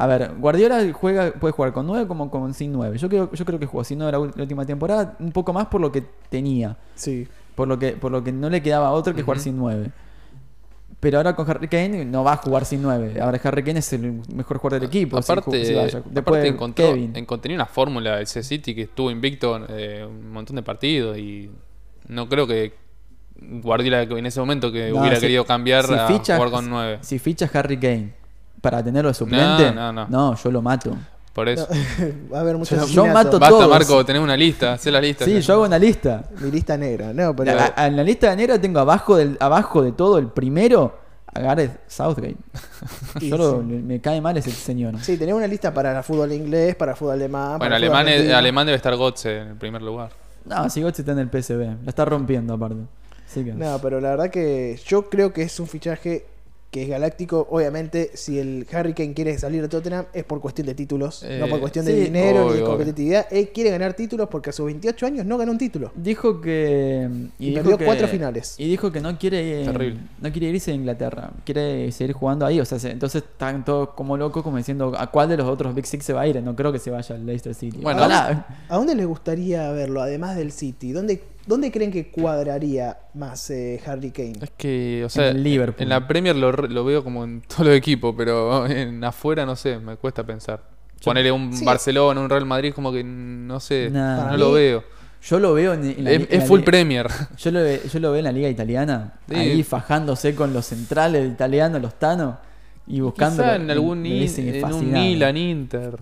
A 0.00 0.06
ver, 0.06 0.32
Guardiola 0.38 0.80
juega, 0.92 1.32
puede 1.32 1.52
jugar 1.52 1.72
con 1.72 1.86
9 1.86 2.06
como 2.08 2.30
con 2.30 2.54
sin 2.54 2.72
9. 2.72 2.96
Yo 2.96 3.08
creo, 3.08 3.30
yo 3.32 3.44
creo 3.44 3.58
que 3.58 3.66
jugó 3.66 3.84
sin 3.84 3.98
9 3.98 4.12
la, 4.12 4.18
última 4.42 4.64
temporada, 4.64 5.14
un 5.18 5.30
poco 5.30 5.52
más 5.52 5.66
por 5.66 5.80
lo 5.80 5.92
que 5.92 6.02
tenía. 6.30 6.76
Sí. 6.94 7.28
Por 7.54 7.68
lo 7.68 7.78
que, 7.78 7.92
por 7.92 8.10
lo 8.10 8.24
que 8.24 8.32
no 8.32 8.48
le 8.48 8.62
quedaba 8.62 8.92
otro 8.92 9.14
que 9.14 9.22
jugar 9.22 9.40
sin 9.40 9.58
9. 9.58 9.90
Pero 11.00 11.18
ahora 11.18 11.34
con 11.34 11.48
Harry 11.50 11.68
Kane 11.68 12.04
no 12.04 12.24
va 12.24 12.34
a 12.34 12.36
jugar 12.36 12.64
sin 12.64 12.80
9. 12.80 13.20
Ahora 13.20 13.40
Harry 13.42 13.62
Kane 13.62 13.80
es 13.80 13.92
el 13.92 14.22
mejor 14.34 14.58
jugador 14.58 14.80
del 14.80 14.88
equipo. 14.88 15.18
aparte, 15.18 15.64
si 15.64 15.74
vaya. 15.74 16.02
Después 16.04 16.22
aparte 16.22 16.48
encontró, 16.48 16.86
Kevin. 16.86 17.16
encontró 17.16 17.54
una 17.54 17.66
fórmula 17.66 18.16
del 18.16 18.26
C-City 18.26 18.74
que 18.74 18.82
estuvo 18.82 19.10
invicto 19.10 19.66
eh, 19.68 20.06
un 20.08 20.30
montón 20.30 20.56
de 20.56 20.62
partidos 20.62 21.18
y 21.18 21.50
no 22.08 22.28
creo 22.28 22.46
que 22.46 22.72
Guardiola 23.62 24.02
en 24.02 24.26
ese 24.26 24.38
momento 24.40 24.70
que 24.70 24.90
No, 24.90 25.00
hubiera 25.00 25.16
si- 25.16 25.22
querido 25.22 25.44
cambiar 25.44 25.86
si 25.86 25.94
a 25.94 26.06
fichas- 26.08 26.36
jugar 26.36 26.50
con 26.50 26.68
9. 26.70 26.98
Si 27.02 27.18
fichas 27.18 27.54
Harry 27.54 27.78
Kane 27.78 28.12
para 28.60 28.82
tenerlo 28.84 29.08
de 29.08 29.14
suplente, 29.14 29.72
No, 29.72 29.92
no, 29.92 30.06
no. 30.08 30.34
yo 30.36 30.50
lo 30.50 30.62
mato. 30.62 30.96
Por 31.32 31.48
eso. 31.48 31.66
Va 32.32 32.38
a 32.38 32.40
haber 32.40 32.56
muchos 32.56 32.76
Yo 32.76 32.84
asesinatos. 32.84 33.14
mato 33.14 33.38
Basta, 33.38 33.56
todos. 33.56 33.68
Marco, 33.70 34.04
tenés 34.04 34.20
una 34.20 34.36
lista, 34.36 34.72
hacé 34.74 34.90
la 34.90 35.00
lista. 35.00 35.24
Sí, 35.24 35.40
yo 35.40 35.52
hago 35.54 35.62
una 35.64 35.78
lista. 35.78 36.24
Mi 36.40 36.50
lista 36.50 36.76
negra. 36.76 37.12
No, 37.14 37.34
pero. 37.36 37.52
A- 37.58 37.72
a- 37.76 37.86
en 37.86 37.96
la 37.96 38.02
lista 38.02 38.30
de 38.30 38.36
negra 38.36 38.60
tengo 38.60 38.80
abajo, 38.80 39.16
del, 39.16 39.36
abajo 39.40 39.80
de 39.82 39.92
todo 39.92 40.18
el 40.18 40.26
primero 40.26 40.98
a 41.32 41.38
Gareth 41.40 41.80
Southgate. 41.86 42.36
Yo 43.20 43.36
lo- 43.38 43.60
sí. 43.60 43.66
me 43.66 44.00
cae 44.00 44.20
mal 44.20 44.36
ese 44.36 44.50
señor. 44.50 44.98
Sí, 45.00 45.16
tenemos 45.16 45.38
una 45.38 45.46
lista 45.46 45.72
para 45.72 45.96
el 45.96 46.02
fútbol 46.02 46.32
inglés, 46.32 46.74
para 46.74 46.92
el 46.92 46.96
fútbol 46.98 47.12
alemán. 47.14 47.50
Bueno, 47.58 47.60
para 47.60 47.76
alemán, 47.76 48.08
es- 48.08 48.32
alemán 48.32 48.66
debe 48.66 48.76
estar 48.76 48.94
Gotze 48.96 49.38
en 49.42 49.48
el 49.48 49.56
primer 49.56 49.82
lugar. 49.82 50.10
No, 50.44 50.68
si 50.68 50.80
Götze 50.82 51.02
está 51.02 51.12
en 51.12 51.20
el 51.20 51.28
PSV. 51.30 51.60
La 51.84 51.90
está 51.90 52.04
rompiendo 52.04 52.54
aparte. 52.54 52.80
No, 53.56 53.78
pero 53.80 54.00
la 54.00 54.10
verdad 54.10 54.30
que 54.30 54.78
yo 54.86 55.08
creo 55.08 55.32
que 55.32 55.42
es 55.42 55.60
un 55.60 55.66
fichaje 55.66 56.24
que 56.70 56.84
es 56.84 56.88
galáctico. 56.88 57.48
Obviamente, 57.50 58.12
si 58.14 58.38
el 58.38 58.64
Harry 58.72 58.94
Kane 58.94 59.12
quiere 59.12 59.36
salir 59.38 59.60
de 59.60 59.66
Tottenham 59.66 60.04
es 60.12 60.22
por 60.22 60.40
cuestión 60.40 60.68
de 60.68 60.74
títulos, 60.74 61.24
Eh, 61.24 61.38
no 61.40 61.48
por 61.48 61.58
cuestión 61.58 61.84
sí, 61.84 61.90
de 61.90 61.98
dinero 62.04 62.30
ni 62.32 62.38
obvio, 62.44 62.52
de 62.54 62.62
obvio. 62.62 62.66
competitividad. 62.68 63.26
Él 63.32 63.48
quiere 63.52 63.70
ganar 63.70 63.94
títulos 63.94 64.28
porque 64.30 64.50
a 64.50 64.52
sus 64.52 64.66
28 64.66 65.04
años 65.04 65.26
no 65.26 65.36
ganó 65.36 65.50
un 65.50 65.58
título. 65.58 65.90
Dijo 65.96 66.40
que. 66.40 67.08
Y 67.40 67.46
dijo 67.50 67.62
perdió 67.62 67.76
que- 67.76 67.84
cuatro 67.86 68.06
finales. 68.06 68.54
Y 68.56 68.68
dijo 68.68 68.92
que 68.92 69.00
no 69.00 69.18
quiere. 69.18 69.64
Terrible. 69.64 69.98
No 70.20 70.30
quiere 70.30 70.46
irse 70.50 70.70
a 70.70 70.74
Inglaterra. 70.74 71.32
Quiere 71.44 71.90
seguir 71.90 72.14
jugando 72.14 72.46
ahí. 72.46 72.60
O 72.60 72.64
sea, 72.64 72.78
se- 72.78 72.92
entonces 72.92 73.24
están 73.24 73.64
todos 73.64 73.88
como 73.96 74.16
locos, 74.16 74.44
como 74.44 74.56
diciendo 74.56 74.94
a 74.96 75.08
cuál 75.10 75.28
de 75.28 75.38
los 75.38 75.48
otros 75.48 75.74
Big 75.74 75.86
Six 75.86 76.04
se 76.04 76.12
va 76.12 76.20
a 76.20 76.28
ir. 76.28 76.40
No 76.40 76.54
creo 76.54 76.70
que 76.70 76.78
se 76.78 76.92
vaya 76.92 77.16
al 77.16 77.26
Leicester 77.26 77.52
City. 77.52 77.78
Bueno, 77.82 77.98
Ojalá. 77.98 78.46
¿A 78.68 78.76
dónde 78.76 78.94
les 78.94 79.06
gustaría 79.08 79.72
verlo, 79.72 80.00
además 80.02 80.36
del 80.36 80.52
City? 80.52 80.92
¿Dónde, 80.92 81.20
¿Dónde 81.50 81.72
creen 81.72 81.90
que 81.90 82.10
cuadraría 82.12 82.96
más 83.14 83.50
eh, 83.50 83.80
Harry 83.84 84.12
Kane? 84.12 84.34
Es 84.40 84.50
que, 84.56 85.02
o 85.04 85.08
sea, 85.08 85.30
el 85.30 85.42
Liverpool. 85.42 85.82
en 85.82 85.88
la 85.88 86.06
Premier 86.06 86.36
lo, 86.36 86.84
veo 86.84 87.02
como 87.02 87.24
en 87.24 87.42
todos 87.42 87.66
los 87.66 87.74
equipos, 87.76 88.14
pero 88.16 88.66
en 88.68 89.02
afuera 89.02 89.44
no 89.44 89.56
sé, 89.56 89.78
me 89.80 89.96
cuesta 89.96 90.24
pensar. 90.24 90.62
Ponerle 91.04 91.32
un 91.32 91.52
Sí. 91.52 91.64
Barcelona, 91.64 92.20
un 92.20 92.30
Real 92.30 92.46
Madrid, 92.46 92.72
como 92.72 92.92
que 92.92 93.02
no 93.02 93.58
sé, 93.58 93.90
Nah. 93.90 94.30
no 94.30 94.36
lo 94.36 94.52
veo. 94.52 94.84
Yo 95.22 95.40
lo 95.40 95.52
veo 95.52 95.74
en, 95.74 95.84
en 95.84 96.04
la, 96.04 96.10
Es, 96.12 96.20
en 96.20 96.26
es 96.30 96.38
la 96.38 96.46
full 96.46 96.60
Premier. 96.60 97.08
Yo 97.36 97.50
lo, 97.50 97.60
yo 97.66 97.98
lo 98.00 98.10
veo 98.12 98.18
en 98.20 98.24
la 98.24 98.32
liga 98.32 98.48
italiana, 98.48 99.14
Sí. 99.28 99.34
ahí 99.34 99.62
fajándose 99.64 100.36
con 100.36 100.52
los 100.52 100.66
centrales 100.66 101.28
italianos, 101.30 101.82
los 101.82 101.98
Tano, 101.98 102.38
y 102.86 103.00
buscando. 103.00 103.42
Quizá 103.42 103.56
en 103.56 103.70
algún 103.70 104.02
hubiese 104.02 104.60
en 104.60 104.72
un. 104.72 104.92
Milan, 104.92 105.36
Inter. 105.36 105.98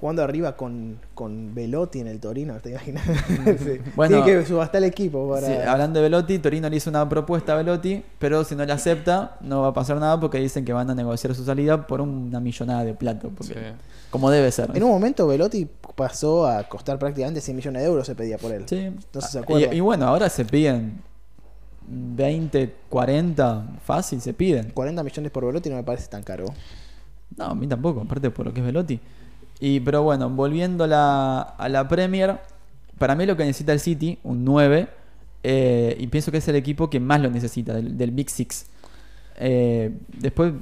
Jugando 0.00 0.22
arriba 0.22 0.56
con, 0.56 0.98
con 1.14 1.54
Velotti 1.54 2.00
en 2.00 2.08
el 2.08 2.20
Torino, 2.20 2.54
¿te 2.60 2.70
imaginas? 2.70 3.04
Sí. 3.58 3.78
Bueno. 3.96 4.22
Tiene 4.22 4.40
que 4.40 4.46
subastar 4.46 4.82
el 4.82 4.88
equipo 4.90 5.28
para... 5.30 5.46
Sí, 5.46 5.52
hablando 5.54 5.98
de 6.00 6.02
Velotti, 6.04 6.38
Torino 6.38 6.68
le 6.68 6.76
hizo 6.76 6.90
una 6.90 7.08
propuesta 7.08 7.54
a 7.54 7.56
Velotti, 7.56 8.02
pero 8.18 8.44
si 8.44 8.54
no 8.54 8.64
la 8.66 8.74
acepta, 8.74 9.36
no 9.40 9.62
va 9.62 9.68
a 9.68 9.72
pasar 9.72 9.98
nada 9.98 10.20
porque 10.20 10.38
dicen 10.38 10.64
que 10.66 10.72
van 10.74 10.90
a 10.90 10.94
negociar 10.94 11.34
su 11.34 11.44
salida 11.44 11.86
por 11.86 12.00
una 12.02 12.40
millonada 12.40 12.84
de 12.84 12.92
plata, 12.94 13.28
porque- 13.34 13.54
Sí. 13.54 13.60
como 14.10 14.30
debe 14.30 14.52
ser. 14.52 14.70
En 14.74 14.82
un 14.82 14.90
momento 14.90 15.26
Velotti 15.26 15.66
pasó 15.94 16.46
a 16.46 16.64
costar 16.64 16.98
prácticamente 16.98 17.40
100 17.40 17.56
millones 17.56 17.82
de 17.82 17.88
euros, 17.88 18.06
se 18.06 18.14
pedía 18.14 18.36
por 18.36 18.52
él. 18.52 18.64
Sí. 18.66 18.76
Entonces 18.76 19.30
se 19.30 19.38
Ah, 19.38 19.44
y, 19.72 19.76
y 19.76 19.80
bueno, 19.80 20.06
ahora 20.06 20.28
se 20.28 20.44
piden 20.44 21.00
20, 21.88 22.74
40, 22.88 23.66
fácil 23.84 24.20
se 24.20 24.34
piden. 24.34 24.70
40 24.72 25.02
millones 25.02 25.30
por 25.32 25.44
Velotti 25.46 25.70
no 25.70 25.76
me 25.76 25.84
parece 25.84 26.08
tan 26.08 26.22
caro. 26.22 26.44
No, 27.36 27.44
a 27.46 27.54
mí 27.54 27.66
tampoco, 27.66 28.00
aparte 28.00 28.30
por 28.30 28.46
lo 28.46 28.52
que 28.52 28.60
es 28.60 28.66
Velotti. 28.66 29.00
Y, 29.60 29.80
pero 29.80 30.02
bueno, 30.02 30.28
volviendo 30.30 30.84
a 30.84 30.86
la, 30.86 31.40
a 31.40 31.68
la 31.68 31.88
Premier, 31.88 32.38
para 32.98 33.14
mí 33.14 33.24
lo 33.26 33.36
que 33.36 33.44
necesita 33.44 33.72
el 33.72 33.80
City, 33.80 34.18
un 34.22 34.44
9, 34.44 34.88
eh, 35.42 35.96
y 35.98 36.06
pienso 36.08 36.30
que 36.30 36.38
es 36.38 36.48
el 36.48 36.56
equipo 36.56 36.90
que 36.90 37.00
más 37.00 37.20
lo 37.20 37.30
necesita, 37.30 37.74
del, 37.74 37.96
del 37.96 38.10
Big 38.10 38.28
Six. 38.30 38.66
Eh, 39.38 39.92
después, 40.18 40.52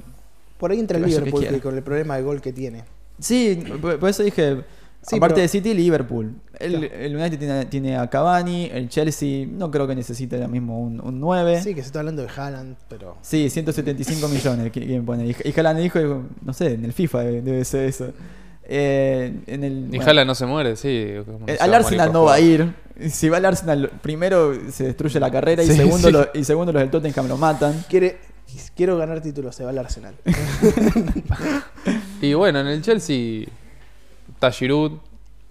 Por 0.57 0.71
ahí 0.71 0.79
entra 0.79 0.97
el 0.97 1.05
Liverpool 1.05 1.45
que 1.47 1.59
con 1.59 1.75
el 1.75 1.83
problema 1.83 2.15
de 2.17 2.23
gol 2.23 2.41
que 2.41 2.53
tiene. 2.53 2.83
sí, 3.19 3.63
por, 3.81 3.99
por 3.99 4.09
eso 4.09 4.23
dije, 4.23 4.63
Sí, 5.07 5.17
aparte 5.17 5.35
pero- 5.35 5.41
de 5.43 5.47
City, 5.49 5.73
Liverpool. 5.75 6.33
El, 6.59 6.71
Claro. 6.79 6.95
el 6.95 7.15
United 7.15 7.37
tiene, 7.37 7.65
tiene 7.65 7.95
a 7.97 8.09
Cavani, 8.09 8.69
el 8.73 8.89
Chelsea 8.89 9.45
no 9.45 9.69
creo 9.69 9.85
que 9.87 9.93
necesite 9.93 10.35
ahora 10.37 10.47
mismo 10.47 10.79
un, 10.81 10.99
un 10.99 11.19
9. 11.19 11.61
Sí, 11.61 11.75
que 11.75 11.81
se 11.81 11.87
está 11.87 11.99
hablando 11.99 12.23
de 12.23 12.29
Haaland, 12.35 12.75
pero... 12.89 13.15
Sí, 13.21 13.49
175 13.51 14.27
millones. 14.29 14.71
¿qui- 14.71 14.83
¿Quién 14.87 15.05
pone? 15.05 15.27
Y, 15.27 15.35
y 15.43 15.53
Haaland 15.59 15.79
dijo, 15.79 16.23
no 16.43 16.53
sé, 16.53 16.73
en 16.73 16.85
el 16.85 16.93
FIFA 16.93 17.19
debe, 17.19 17.41
debe 17.43 17.65
ser 17.65 17.85
eso. 17.85 18.13
Eh, 18.67 19.33
en 19.47 19.63
el, 19.63 19.89
Y 19.93 19.97
bueno, 19.99 20.25
no 20.25 20.35
se 20.35 20.45
muere, 20.45 20.75
sí. 20.75 20.87
eh, 20.89 21.23
se 21.47 21.63
al 21.63 21.73
Arsenal 21.73 22.11
no 22.11 22.23
va 22.23 22.33
a 22.35 22.39
ir. 22.39 22.73
Si 23.09 23.27
va 23.29 23.37
al 23.37 23.45
Arsenal, 23.45 23.91
primero 24.01 24.53
se 24.71 24.85
destruye 24.85 25.19
la 25.19 25.29
carrera 25.29 25.61
y, 25.63 25.67
segundo, 25.67 26.07
sí. 26.07 26.11
lo- 26.13 26.27
y 26.33 26.43
segundo 26.45 26.71
los 26.71 26.81
del 26.81 26.89
Tottenham 26.89 27.27
lo 27.27 27.37
matan. 27.37 27.83
Quiere, 27.89 28.17
quiero 28.75 28.97
ganar 28.97 29.21
títulos, 29.21 29.55
se 29.55 29.63
va 29.65 29.69
al 29.71 29.77
Arsenal. 29.77 30.15
Y 32.21 32.33
bueno, 32.33 32.59
en 32.59 32.67
el 32.67 32.81
Chelsea 32.81 33.45
está 34.33 34.51
Giroud. 34.51 34.93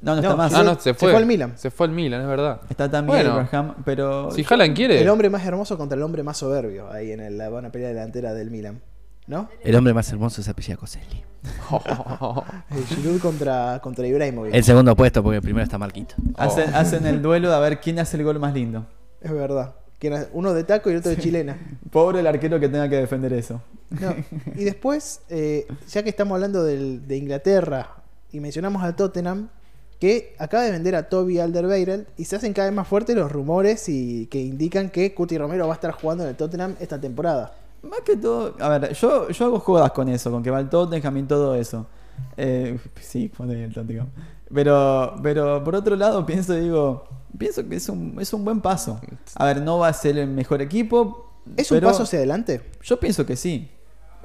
No, 0.01 0.17
no, 0.17 0.23
No, 0.23 0.23
está 0.23 0.37
más. 0.37 0.55
Ah, 0.55 0.63
no, 0.65 0.75
se 0.75 0.81
se 0.83 0.95
fue. 0.95 1.11
fue 1.11 1.19
al 1.21 1.27
Milan. 1.27 1.53
Se 1.57 1.71
fue 1.71 1.87
al 1.87 1.93
Milan, 1.93 2.21
es 2.23 2.27
verdad. 2.27 2.61
Está 2.69 2.91
también 2.91 3.19
Bueno. 3.25 3.33
Abraham, 3.41 3.75
pero... 3.85 4.31
Si 4.33 4.45
Haaland 4.49 4.75
quiere. 4.77 5.01
El 5.01 5.09
hombre 5.09 5.31
más 5.31 5.45
hermoso 5.47 5.79
contra 5.79 5.97
el 5.97 6.03
hombre 6.03 6.23
más 6.23 6.37
soberbio 6.39 6.91
ahí 6.91 7.13
en 7.13 7.21
el- 7.21 7.39
la 7.39 7.49
buena 7.49 7.71
pelea 7.71 7.89
delantera 7.89 8.35
del 8.35 8.51
Milan. 8.51 8.81
¿No? 9.27 9.49
El 9.63 9.75
hombre 9.77 9.95
más 9.95 10.11
hermoso 10.13 10.41
es 10.41 10.49
apellido 10.49 10.79
Coselli. 10.79 11.23
El 12.71 12.85
Giroud 12.87 13.21
contra, 13.21 13.81
contra 13.83 14.07
Ibrahimovic. 14.07 14.55
El 14.55 14.65
segundo 14.65 14.95
puesto, 14.97 15.23
porque 15.23 15.37
el 15.37 15.43
primero 15.43 15.65
está 15.65 15.79
Marquito. 15.79 16.15
Hacen, 16.37 16.75
hacen 16.75 17.07
el 17.07 17.23
duelo 17.23 17.49
de 17.51 17.55
a 17.57 17.59
ver 17.59 17.81
quién 17.81 17.99
hace 17.99 18.17
el 18.17 18.25
gol 18.25 18.39
más 18.39 18.55
lindo. 18.55 18.87
Es 19.21 19.33
verdad. 19.33 19.75
Uno 20.35 20.53
de 20.53 20.65
taco 20.65 20.91
y 20.91 20.93
el 20.93 20.99
otro 20.99 21.11
de 21.13 21.17
chilena. 21.17 21.57
Pobre 21.91 22.21
el 22.21 22.27
arquero 22.27 22.61
que 22.61 22.69
tenga 22.69 22.89
que 22.91 22.97
defender 22.97 23.33
eso. 23.33 23.63
No, 23.89 24.15
Y 24.55 24.65
después, 24.65 25.21
eh, 25.31 25.67
ya 25.89 26.03
que 26.03 26.11
estamos 26.11 26.35
hablando 26.37 26.63
del- 26.63 27.07
de 27.09 27.17
Inglaterra 27.17 27.89
y 28.31 28.41
mencionamos 28.41 28.83
al 28.83 28.97
Tottenham, 28.97 29.49
que 30.01 30.35
acaba 30.39 30.65
de 30.65 30.73
vender 30.73 30.95
a 30.95 31.09
Toby 31.09 31.39
Alderweireld 31.39 32.07
y 32.19 32.27
se 32.27 32.37
hacen 32.37 32.53
cada 32.53 32.69
vez 32.69 32.77
más 32.77 32.87
fuertes 32.87 33.17
los 33.17 33.33
rumores 33.33 33.89
y 33.89 34.27
que 34.27 34.43
indican 34.43 34.91
que 34.91 35.15
Cuti 35.15 35.39
Romero 35.39 35.67
va 35.69 35.73
a 35.73 35.77
estar 35.77 35.93
jugando 35.93 36.25
en 36.25 36.31
el 36.31 36.37
Tottenham 36.37 36.75
esta 36.81 37.01
temporada. 37.01 37.55
Más 37.89 38.01
que 38.01 38.17
todo, 38.17 38.55
a 38.61 38.69
ver, 38.79 38.93
yo, 38.95 39.29
yo 39.29 39.45
hago 39.47 39.61
jodas 39.61 39.93
con 39.93 40.09
eso, 40.09 40.31
con 40.31 40.43
que 40.43 40.51
va 40.51 40.61
el 40.61 40.69
Tottenham 40.69 41.17
y 41.19 41.23
todo 41.25 41.55
eso. 41.55 41.87
Eh, 42.37 42.79
sí, 43.01 43.29
pone 43.29 43.65
el 43.65 43.73
Tottenham. 43.75 44.07
Pero, 44.53 45.17
pero 45.23 45.63
por 45.65 45.75
otro 45.75 45.97
lado 45.97 46.25
pienso, 46.25 46.55
digo, 46.55 47.05
pienso 47.37 47.67
que 47.69 47.77
es 47.77 47.89
un, 47.89 48.17
es 48.21 48.33
un 48.33 48.45
buen 48.45 48.61
paso. 48.61 49.01
A 49.35 49.45
ver, 49.47 49.61
no 49.61 49.79
va 49.79 49.89
a 49.89 49.93
ser 49.93 50.17
el 50.19 50.29
mejor 50.29 50.63
equipo. 50.63 51.31
¿Es 51.57 51.71
un 51.71 51.81
paso 51.81 52.05
hacia 52.05 52.19
adelante? 52.21 52.61
Yo 52.83 52.99
pienso 53.01 53.27
que 53.27 53.37
sí. 53.37 53.71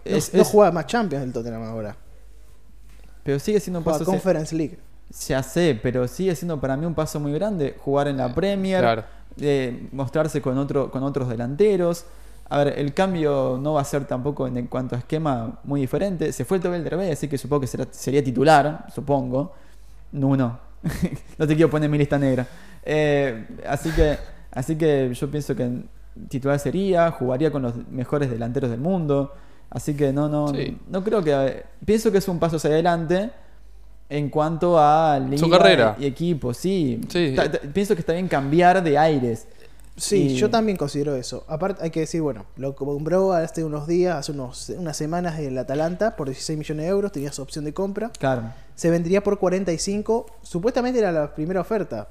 No, 0.06 0.16
Es- 0.16 0.34
no 0.34 0.42
es- 0.42 0.48
juega 0.48 0.72
más 0.72 0.86
Champions 0.86 1.26
el 1.26 1.34
Tottenham 1.34 1.64
ahora. 1.64 1.96
pero 3.24 3.40
sigue 3.40 3.60
siendo 3.60 3.80
un 3.80 3.84
Juega 3.84 4.00
paso. 4.00 4.10
hacia- 4.10 4.20
Conference 4.22 4.56
League. 4.56 4.80
Ya 5.28 5.42
sé, 5.44 5.80
pero 5.82 6.08
sigue 6.08 6.36
siendo 6.36 6.60
para 6.62 6.78
mí 6.78 6.86
un 6.86 6.94
paso 6.94 7.20
muy 7.20 7.32
grande 7.34 7.76
jugar 7.84 8.08
en 8.08 8.18
la 8.18 8.34
Premier, 8.34 8.80
Claro. 8.82 9.04
eh, 9.40 9.90
mostrarse 9.92 10.42
con, 10.42 10.58
otro, 10.58 10.92
con 10.92 11.04
otros 11.04 11.28
delanteros. 11.30 12.06
A 12.50 12.64
ver, 12.64 12.80
el 12.80 12.94
cambio 12.94 13.60
no 13.62 13.74
va 13.74 13.82
a 13.82 13.86
ser 13.86 14.06
tampoco 14.06 14.48
en, 14.48 14.66
cuanto 14.68 14.96
a 14.96 15.00
esquema 15.00 15.60
muy 15.64 15.82
diferente. 15.82 16.32
Se 16.32 16.46
fue 16.46 16.58
el 16.58 16.64
Tobel 16.64 16.84
Derbez, 16.84 17.12
así 17.14 17.28
que 17.28 17.38
supongo 17.38 17.62
que 17.62 17.68
será- 17.68 17.88
sería 17.92 18.24
titular, 18.24 18.88
supongo. 18.94 19.54
No, 20.14 20.36
no. 20.36 20.60
no 21.38 21.48
te 21.48 21.56
quiero 21.56 21.70
poner 21.70 21.86
en 21.86 21.92
mi 21.92 21.98
lista 22.00 22.18
negra. 22.18 22.48
Eh, 22.84 23.46
así, 23.68 23.92
que, 23.92 24.18
así 24.52 24.76
que 24.76 25.14
yo 25.14 25.30
pienso 25.30 25.56
que 25.56 25.84
titular 26.28 26.58
sería, 26.60 27.12
jugaría 27.12 27.52
con 27.52 27.62
los 27.62 27.76
mejores 27.92 28.32
delanteros 28.32 28.72
del 28.72 28.80
mundo. 28.80 29.34
Así 29.70 29.94
que 29.94 30.12
no, 30.12 30.28
no, 30.28 30.48
Sí. 30.48 30.76
no 30.90 31.04
creo 31.04 31.24
que... 31.24 31.64
Pienso 31.86 32.12
que 32.12 32.18
es 32.18 32.28
un 32.28 32.40
paso 32.40 32.56
hacia 32.56 32.72
adelante 32.72 33.30
en 34.10 34.30
cuanto 34.32 34.80
a 34.80 35.20
liga 35.20 35.48
carrera. 35.60 35.96
y 36.00 36.06
equipo, 36.08 36.52
sí. 36.56 37.00
Sí. 37.10 37.36
Pienso 37.74 37.94
que 37.94 38.00
está 38.00 38.14
bien 38.14 38.28
cambiar 38.28 38.82
de 38.82 38.98
aires. 38.98 39.48
Sí, 40.00 40.30
Y- 40.30 40.36
yo 40.36 40.50
también 40.50 40.78
considero 40.78 41.16
eso. 41.16 41.44
Aparte, 41.48 41.84
hay 41.84 41.90
que 41.92 42.00
decir, 42.02 42.22
bueno, 42.22 42.46
lo 42.56 42.76
compró 42.76 43.34
hace 43.34 43.64
unos 43.64 43.86
días, 43.88 44.16
hace 44.16 44.32
unos, 44.32 44.70
unas 44.70 44.96
semanas 44.96 45.38
en 45.40 45.48
el 45.48 45.58
Atalanta 45.58 46.16
por 46.16 46.28
16 46.28 46.58
millones 46.58 46.86
de 46.86 46.90
euros, 46.92 47.12
tenía 47.12 47.32
su 47.32 47.42
opción 47.42 47.66
de 47.66 47.74
compra. 47.74 48.12
Claro. 48.18 48.54
Se 48.76 48.90
vendría 48.90 49.22
por 49.22 49.38
45, 49.40 50.26
supuestamente 50.42 51.00
era 51.00 51.12
la 51.12 51.36
primera 51.36 51.62
oferta, 51.62 52.08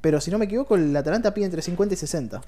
pero 0.00 0.20
si 0.20 0.30
no 0.30 0.38
me 0.38 0.46
equivoco, 0.46 0.74
el 0.76 0.96
Atalanta 0.96 1.34
pide 1.34 1.44
entre 1.46 1.60
50 1.62 1.94
y 1.94 1.96
60. 1.98 2.40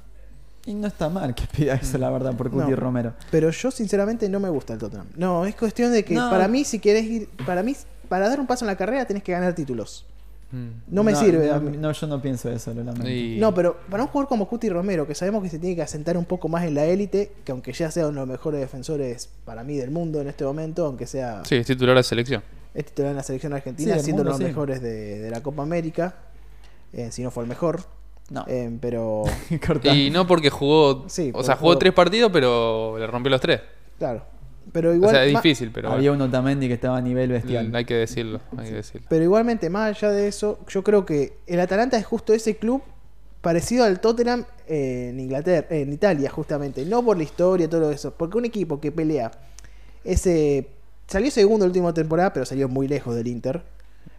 Y 0.66 0.74
no 0.74 0.86
está 0.88 1.08
mal 1.08 1.34
que 1.34 1.46
pida 1.46 1.74
eso, 1.74 1.96
la 1.98 2.10
verdad, 2.10 2.34
por 2.36 2.50
Cuti 2.50 2.70
No. 2.70 2.76
Romero. 2.76 3.14
Pero 3.30 3.50
yo 3.50 3.70
sinceramente 3.70 4.28
no 4.28 4.40
me 4.40 4.48
gusta 4.48 4.72
el 4.74 4.78
Tottenham. 4.78 5.06
No, 5.16 5.46
es 5.46 5.54
cuestión 5.54 5.92
de 5.92 6.04
que 6.04 6.14
No. 6.14 6.28
para 6.30 6.48
mí, 6.48 6.64
si 6.64 6.78
quieres 6.78 7.04
ir, 7.04 7.28
para 7.46 7.62
mí, 7.62 7.74
para 8.08 8.28
dar 8.28 8.40
un 8.40 8.46
paso 8.46 8.64
en 8.64 8.68
la 8.68 8.76
carrera 8.76 9.06
tenés 9.06 9.22
que 9.22 9.32
ganar 9.32 9.54
títulos. 9.54 10.04
Mm. 10.50 10.68
No 10.88 11.02
me 11.04 11.14
sirve. 11.14 11.48
No, 11.48 11.54
a 11.54 11.60
mí. 11.60 11.76
no, 11.76 11.92
yo 11.92 12.06
no 12.06 12.22
pienso 12.22 12.50
eso, 12.50 12.72
lo 12.72 12.82
lamento. 12.82 13.08
Y- 13.08 13.36
No, 13.38 13.54
pero 13.54 13.76
para 13.90 14.02
un 14.02 14.08
jugador 14.08 14.28
como 14.28 14.48
Cuti 14.48 14.68
Romero, 14.70 15.06
que 15.06 15.14
sabemos 15.14 15.42
que 15.42 15.50
se 15.50 15.58
tiene 15.58 15.76
que 15.76 15.82
asentar 15.82 16.16
un 16.16 16.24
poco 16.24 16.48
más 16.48 16.64
en 16.64 16.74
la 16.74 16.84
élite, 16.86 17.32
que 17.44 17.52
aunque 17.52 17.72
ya 17.72 17.90
sea 17.90 18.04
uno 18.08 18.20
de 18.22 18.26
los 18.26 18.28
mejores 18.28 18.60
defensores 18.60 19.28
para 19.44 19.62
mí 19.62 19.76
del 19.76 19.90
mundo 19.90 20.20
en 20.22 20.28
este 20.28 20.44
momento, 20.44 20.86
aunque 20.86 21.06
sea 21.06 21.42
Sí, 21.44 21.56
es 21.56 21.66
titular 21.66 21.96
de 21.96 22.02
selección. 22.02 22.42
es 22.74 22.86
titular 22.86 23.10
en 23.10 23.16
la 23.18 23.22
selección 23.22 23.52
argentina, 23.52 23.94
Sí, 23.98 24.04
siendo 24.04 24.22
uno 24.22 24.30
de 24.30 24.32
los 24.32 24.38
sí. 24.38 24.44
mejores 24.44 24.80
de, 24.80 25.18
de 25.18 25.30
la 25.30 25.42
Copa 25.42 25.62
América, 25.62 26.14
eh, 26.94 27.08
si 27.12 27.22
no 27.22 27.30
fue 27.30 27.42
el 27.44 27.48
mejor. 27.48 27.80
No. 28.30 28.44
Eh, 28.46 28.70
pero. 28.80 29.24
Y 29.84 30.10
no 30.10 30.26
porque 30.26 30.48
jugó. 30.50 31.04
Sí, 31.08 31.28
o 31.30 31.32
porque 31.32 31.46
sea, 31.46 31.56
jugó 31.56 31.70
jugó- 31.72 31.78
tres 31.78 31.92
partidos, 31.92 32.30
pero 32.32 32.96
le 32.98 33.06
rompió 33.06 33.30
los 33.30 33.40
tres. 33.40 33.60
claro. 33.98 34.22
Pero 34.72 34.94
igual, 34.94 35.10
o 35.10 35.12
sea, 35.12 35.24
es 35.24 35.30
difícil, 35.32 35.70
pero. 35.72 35.90
Había 35.90 36.10
bueno, 36.10 36.24
un 36.24 36.30
Otamendi 36.30 36.68
que 36.68 36.74
estaba 36.74 36.98
a 36.98 37.00
nivel 37.00 37.30
bestial. 37.30 37.74
hay 37.74 37.84
que 37.84 37.94
decirlo. 37.94 38.40
Hay 38.56 38.68
que 38.68 38.74
decirlo. 38.74 39.06
pero 39.10 39.24
igualmente, 39.24 39.70
más 39.70 39.96
allá 39.96 40.10
de 40.12 40.28
eso, 40.28 40.58
yo 40.68 40.82
creo 40.84 41.04
que 41.06 41.34
el 41.46 41.60
Atalanta 41.60 41.96
es 41.96 42.04
justo 42.06 42.32
ese 42.32 42.56
club 42.56 42.82
parecido 43.40 43.84
al 43.84 44.00
Tottenham 44.00 44.44
eh, 44.66 45.08
en 45.10 45.20
Inglaterra, 45.20 45.66
en 45.70 45.92
Italia, 45.92 46.28
justamente. 46.30 46.84
No 46.84 47.04
por 47.04 47.16
la 47.16 47.22
historia, 47.22 47.68
todo 47.70 47.90
eso. 47.90 48.12
Porque 48.12 48.36
un 48.38 48.44
equipo 48.44 48.80
que 48.80 48.92
pelea 48.92 49.30
ese. 50.04 50.68
Salió 51.06 51.30
segundo 51.30 51.64
la 51.64 51.68
última 51.70 51.94
temporada, 51.94 52.32
pero 52.32 52.44
salió 52.44 52.68
muy 52.68 52.86
lejos 52.86 53.14
del 53.16 53.26
Inter. 53.28 53.62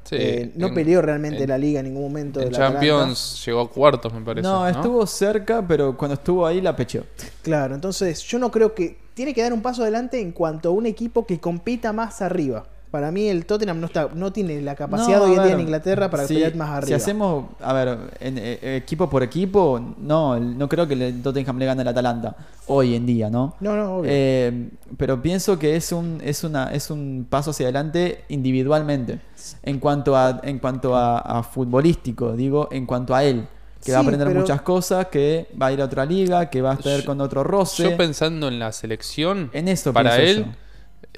Sí, 0.06 0.16
Eh, 0.18 0.52
no 0.56 0.68
en- 0.68 0.74
peleó 0.74 1.02
realmente 1.04 1.44
en- 1.44 1.50
la 1.50 1.58
liga 1.58 1.82
en 1.82 1.86
ningún 1.86 2.02
momento. 2.04 2.40
En 2.40 2.46
del 2.48 2.56
Atalanta. 2.56 2.80
Champions 2.80 3.46
llegó 3.46 3.62
a 3.62 3.70
cuartos, 3.70 4.12
me 4.12 4.22
parece. 4.22 4.42
no, 4.48 4.62
No, 4.62 4.68
estuvo 4.68 5.06
cerca, 5.06 5.64
pero 5.68 5.96
cuando 5.96 6.16
estuvo 6.16 6.48
ahí 6.48 6.62
la 6.62 6.76
pecheó. 6.76 7.04
Claro, 7.44 7.76
entonces 7.76 8.24
yo 8.24 8.40
no 8.40 8.50
creo 8.50 8.74
que. 8.74 8.98
Tiene 9.20 9.34
que 9.34 9.42
dar 9.42 9.52
un 9.52 9.62
paso 9.62 9.82
adelante 9.82 10.22
en 10.22 10.32
cuanto 10.32 10.70
a 10.70 10.72
un 10.72 10.86
equipo 10.86 11.26
que 11.26 11.42
compita 11.42 11.92
más 11.92 12.22
arriba. 12.22 12.64
Para 12.90 13.12
mí 13.12 13.28
el 13.28 13.46
Tottenham 13.46 13.82
no 13.82 13.88
está 13.88 14.08
no 14.16 14.32
tiene 14.32 14.62
la 14.62 14.76
capacidad 14.76 15.18
No, 15.18 15.24
hoy 15.26 15.36
en 15.36 15.44
día 15.44 15.52
en 15.56 15.60
Inglaterra 15.60 16.10
para 16.10 16.26
si- 16.26 16.36
pelear 16.36 16.56
más 16.56 16.70
arriba. 16.70 16.88
Si 16.88 16.94
hacemos, 16.94 17.48
a 17.60 17.74
ver, 17.74 17.98
en, 18.22 18.38
eh, 18.38 18.78
equipo 18.78 19.10
por 19.10 19.22
equipo, 19.22 19.78
no, 19.98 20.40
no 20.40 20.70
creo 20.70 20.88
que 20.88 20.94
el 20.94 21.22
Tottenham 21.22 21.58
le 21.60 21.66
gane 21.66 21.82
al 21.82 21.90
Atalanta 21.90 22.34
hoy 22.68 22.96
en 22.96 23.06
día, 23.06 23.30
¿no? 23.30 23.56
No, 23.60 23.76
no, 23.76 23.98
obvio. 23.98 24.10
Eh, 24.10 24.70
pero 24.96 25.22
pienso 25.22 25.60
que 25.60 25.76
es 25.76 25.92
un, 25.92 26.22
es 26.24 26.46
una, 26.46 26.72
es 26.72 26.90
un 26.90 27.28
paso 27.30 27.52
hacia 27.52 27.66
adelante 27.66 28.24
individualmente. 28.30 29.20
En 29.64 29.80
cuanto 29.80 30.16
a, 30.16 30.40
en 30.44 30.60
cuanto 30.60 30.96
a, 30.96 31.20
a 31.20 31.44
futbolístico, 31.44 32.38
digo, 32.38 32.70
en 32.72 32.86
cuanto 32.86 33.14
a 33.14 33.26
él. 33.26 33.50
Que 33.84 33.92
va 33.94 34.00
a 34.00 34.02
aprender 34.02 34.28
pero- 34.28 34.40
muchas 34.42 34.62
cosas, 34.62 35.08
que 35.08 35.48
va 35.62 35.68
a 35.68 35.72
ir 35.72 35.82
a 35.82 35.86
otra 35.86 36.06
liga, 36.06 36.50
que 36.50 36.62
va 36.62 36.72
a 36.72 36.74
estar 36.76 37.00
Yo- 37.00 37.06
con 37.06 37.22
otro 37.22 37.44
roce. 37.44 37.84
Yo 37.84 37.96
pensando 37.98 38.48
en 38.48 38.60
la 38.60 38.72
selección, 38.72 39.50
en 39.54 39.68
eso 39.68 39.94
para 39.94 40.18
él, 40.18 40.46
yo. 40.46 40.52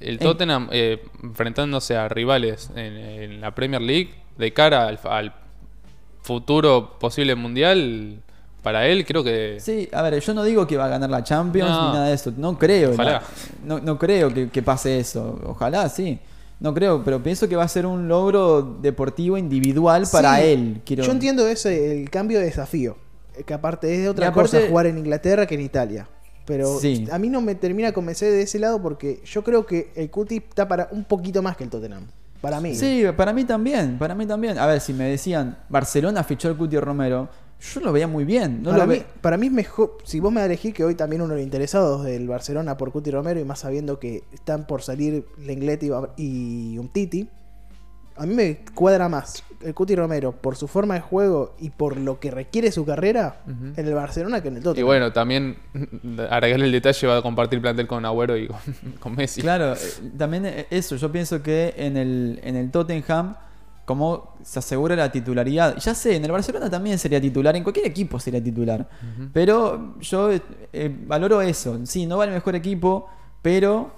el 0.08 0.20
Tottenham 0.20 0.70
eh, 0.72 1.03
enfrentándose 1.24 1.96
a 1.98 2.08
rivales 2.08 2.70
en, 2.75 2.98
en 2.98 3.41
la 3.41 3.53
Premier 3.56 3.82
League 3.82 4.13
de 4.38 4.53
cara 4.53 4.88
al, 4.88 5.00
al 5.03 5.34
futuro 6.22 6.98
posible 7.00 7.36
mundial, 7.36 8.20
para 8.63 8.86
él 8.88 9.06
creo 9.06 9.24
que 9.24 9.58
Sí, 9.60 9.89
a 9.91 10.03
ver, 10.03 10.20
yo 10.20 10.34
no 10.36 10.44
digo 10.44 10.68
que 10.68 10.77
va 10.77 10.86
a 10.86 10.89
ganar 10.89 11.10
la 11.10 11.24
Champions 11.24 11.70
No. 11.70 11.88
ni 11.88 11.94
nada 11.96 12.08
de 12.10 12.13
eso. 12.13 12.32
No 12.38 12.58
creo. 12.60 12.91
Ojalá. 12.91 13.12
la- 13.13 13.24
no, 13.65 13.80
no 13.80 13.98
creo 13.98 14.32
que, 14.32 14.50
que 14.50 14.62
pase 14.62 15.00
eso. 15.00 15.39
Ojalá, 15.48 15.89
sí. 15.89 16.20
No 16.62 16.74
creo, 16.74 17.03
pero 17.03 17.22
pienso 17.22 17.50
que 17.50 17.56
va 17.56 17.63
a 17.63 17.68
ser 17.68 17.86
un 17.86 18.08
logro 18.08 18.62
deportivo 18.82 19.38
individual 19.38 20.06
para 20.12 20.38
Sí, 20.38 20.44
él. 20.46 20.82
Quiero... 20.86 21.03
Yo 21.03 21.12
entiendo 21.12 21.46
ese, 21.48 22.00
el 22.01 22.10
cambio 22.10 22.39
de 22.39 22.46
desafío. 22.46 22.96
Que 23.46 23.53
aparte 23.53 23.94
es 23.94 24.01
de 24.03 24.10
otra 24.10 24.27
aparte- 24.27 24.58
cosa 24.58 24.70
jugar 24.70 24.86
en 24.86 24.98
Inglaterra 25.00 25.46
que 25.48 25.56
en 25.56 25.62
Italia. 25.62 26.08
Pero 26.46 26.80
Sí. 26.80 27.08
a 27.12 27.18
mí 27.18 27.30
no 27.30 27.41
me 27.41 27.56
termina 27.56 27.88
de 27.89 27.94
convencer 27.94 28.32
de 28.32 28.44
ese 28.44 28.60
lado 28.60 28.82
porque 28.82 29.22
yo 29.25 29.44
creo 29.44 29.65
que 29.65 29.91
el 29.96 30.10
Cuti 30.10 30.38
está 30.38 30.68
para 30.68 30.88
un 30.91 31.03
poquito 31.03 31.41
más 31.41 31.58
que 31.58 31.63
el 31.63 31.70
Tottenham. 31.70 32.06
Para 32.41 32.60
mí. 32.60 32.75
Sí, 32.75 33.03
para 33.15 33.34
mí 33.34 33.44
también, 33.44 33.98
para 34.00 34.15
mí 34.15 34.25
también. 34.25 34.58
A 34.58 34.65
ver, 34.65 34.82
si 34.82 34.94
me 34.94 35.06
decían, 35.06 35.58
Barcelona 35.70 36.24
fichó 36.24 36.48
al 36.48 36.58
Cuti 36.58 36.77
Romero, 36.80 37.30
yo 37.74 37.80
lo 37.82 37.91
veía 37.91 38.08
muy 38.08 38.25
bien. 38.25 38.63
No 38.63 38.72
para, 38.72 38.84
lo 38.86 38.91
mí, 38.91 38.98
ve- 39.00 39.06
para 39.22 39.38
mí 39.38 39.48
es 39.48 39.53
mejor. 39.53 39.98
Si 40.03 40.20
vos 40.20 40.32
me 40.32 40.44
elegir 40.44 40.74
que 40.74 40.84
hoy 40.84 40.96
también 40.96 41.22
uno 41.22 41.34
de 41.34 41.39
los 41.39 41.44
interesados 41.44 42.03
del 42.03 42.27
Barcelona 42.27 42.75
por 42.77 42.91
Cuti 42.91 43.12
Romero 43.12 43.39
y 43.39 43.46
más 43.46 43.60
sabiendo 43.60 44.00
que 44.00 44.24
están 44.34 44.65
por 44.68 44.82
salir 44.82 45.25
Lenglet 45.39 45.84
y, 45.84 45.89
y 46.18 46.77
Umtiti, 46.77 47.27
a 48.18 48.25
mí 48.25 48.34
me 48.36 48.60
cuadra 48.75 49.08
más 49.10 49.44
el 49.62 49.74
Cuti 49.74 49.96
Romero 49.96 50.32
por 50.34 50.56
su 50.56 50.68
forma 50.68 50.96
de 50.96 51.01
juego 51.01 51.56
y 51.60 51.70
por 51.70 51.98
lo 51.98 52.20
que 52.20 52.30
requiere 52.32 52.72
su 52.72 52.84
carrera 52.84 53.41
en 53.48 53.74
el 53.88 53.94
Barcelona 53.94 54.41
que 54.41 54.48
en 54.50 54.56
el 54.56 54.62
Y 54.62 54.63
Tottenham. 54.63 54.86
bueno, 54.88 55.13
también 55.13 55.58
agregarle 56.30 56.65
el 56.65 56.72
detalle 56.72 57.08
va 57.08 57.18
a 57.18 57.22
compartir 57.22 57.62
plantel 57.62 57.88
con 57.88 58.03
Agüero 58.06 58.36
y 58.38 58.48
con, 58.48 58.58
con 59.00 59.15
Messi. 59.15 59.41
Claro, 59.41 59.74
eh, 59.74 59.77
también 60.18 60.46
eh, 60.46 60.68
eso, 60.72 60.96
yo 60.98 61.12
pienso 61.12 61.41
que 61.41 61.74
en 61.77 61.96
el, 61.96 62.39
en 62.44 62.56
el 62.58 62.70
Tottenham, 62.72 63.36
como 63.85 64.35
se 64.43 64.59
asegura 64.59 64.95
la 64.95 65.11
titularidad, 65.11 65.77
ya 65.77 65.93
sé, 65.93 66.15
en 66.15 66.25
el 66.25 66.31
Barcelona 66.31 66.69
también 66.69 66.97
sería 67.00 67.19
titular, 67.19 67.55
en 67.55 67.63
cualquier 67.63 67.88
equipo 67.88 68.19
sería 68.19 68.43
titular, 68.43 68.88
pero 69.33 70.00
yo 70.00 70.31
eh, 70.31 70.41
eh, 70.71 70.95
valoro 71.05 71.41
eso, 71.41 71.79
sí, 71.85 72.05
no 72.05 72.17
va 72.17 72.25
el 72.25 72.31
mejor 72.31 72.55
equipo, 72.55 73.09
pero 73.41 73.91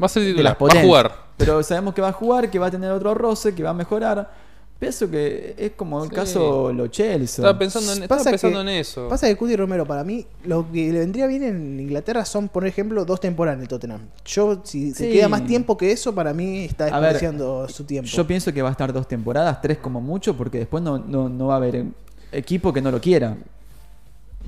Va 0.00 0.06
a 0.06 0.08
ser 0.08 0.24
titular, 0.24 0.56
va 0.60 0.80
a 0.80 0.82
jugar. 0.82 1.12
Pero 1.36 1.62
sabemos 1.62 1.94
que 1.94 2.00
va 2.00 2.08
a 2.08 2.12
jugar, 2.12 2.50
que 2.50 2.58
va 2.58 2.66
a 2.66 2.70
tener 2.70 2.90
otro 2.90 3.14
roce, 3.14 3.54
que 3.54 3.62
va 3.62 3.70
a 3.70 3.74
mejorar. 3.74 4.30
Pienso 4.78 5.10
que 5.10 5.56
es 5.58 5.72
como 5.72 6.04
el 6.04 6.08
Sí. 6.08 6.14
caso 6.14 6.72
Lo 6.72 6.86
Chelsea. 6.86 7.42
Estaba 7.42 7.58
pensando 7.58 7.92
en, 7.94 8.02
estaba 8.04 8.22
pensando 8.22 8.62
que- 8.64 8.70
en 8.70 8.78
eso. 8.78 9.08
Pasa 9.08 9.26
que 9.26 9.36
Cuti 9.36 9.56
Romero, 9.56 9.84
para 9.84 10.04
mí, 10.04 10.24
lo 10.44 10.70
que 10.70 10.92
le 10.92 11.00
vendría 11.00 11.26
bien 11.26 11.42
en 11.42 11.80
Inglaterra 11.80 12.24
son, 12.24 12.48
por 12.48 12.64
ejemplo, 12.64 13.04
dos 13.04 13.18
temporadas 13.18 13.56
en 13.58 13.62
el 13.62 13.68
Tottenham. 13.68 14.02
Yo, 14.24 14.60
si 14.64 14.92
se 14.94 15.06
Sí. 15.06 15.12
queda 15.12 15.28
más 15.28 15.44
tiempo 15.46 15.76
que 15.76 15.90
eso, 15.90 16.14
para 16.14 16.32
mí 16.32 16.64
está 16.64 16.84
desperdiciando 16.84 17.68
su 17.68 17.82
tiempo. 17.84 18.08
Yo 18.08 18.24
pienso 18.24 18.52
que 18.52 18.62
va 18.62 18.68
a 18.68 18.72
estar 18.72 18.92
dos 18.92 19.08
temporadas, 19.08 19.60
tres 19.60 19.78
como 19.78 20.00
mucho, 20.00 20.36
porque 20.36 20.58
después 20.58 20.80
no, 20.80 20.96
no, 20.98 21.28
no 21.28 21.48
va 21.48 21.54
a 21.54 21.56
haber 21.56 21.86
equipo 22.30 22.72
que 22.72 22.80
no 22.80 22.92
lo 22.92 23.00
quiera. 23.00 23.36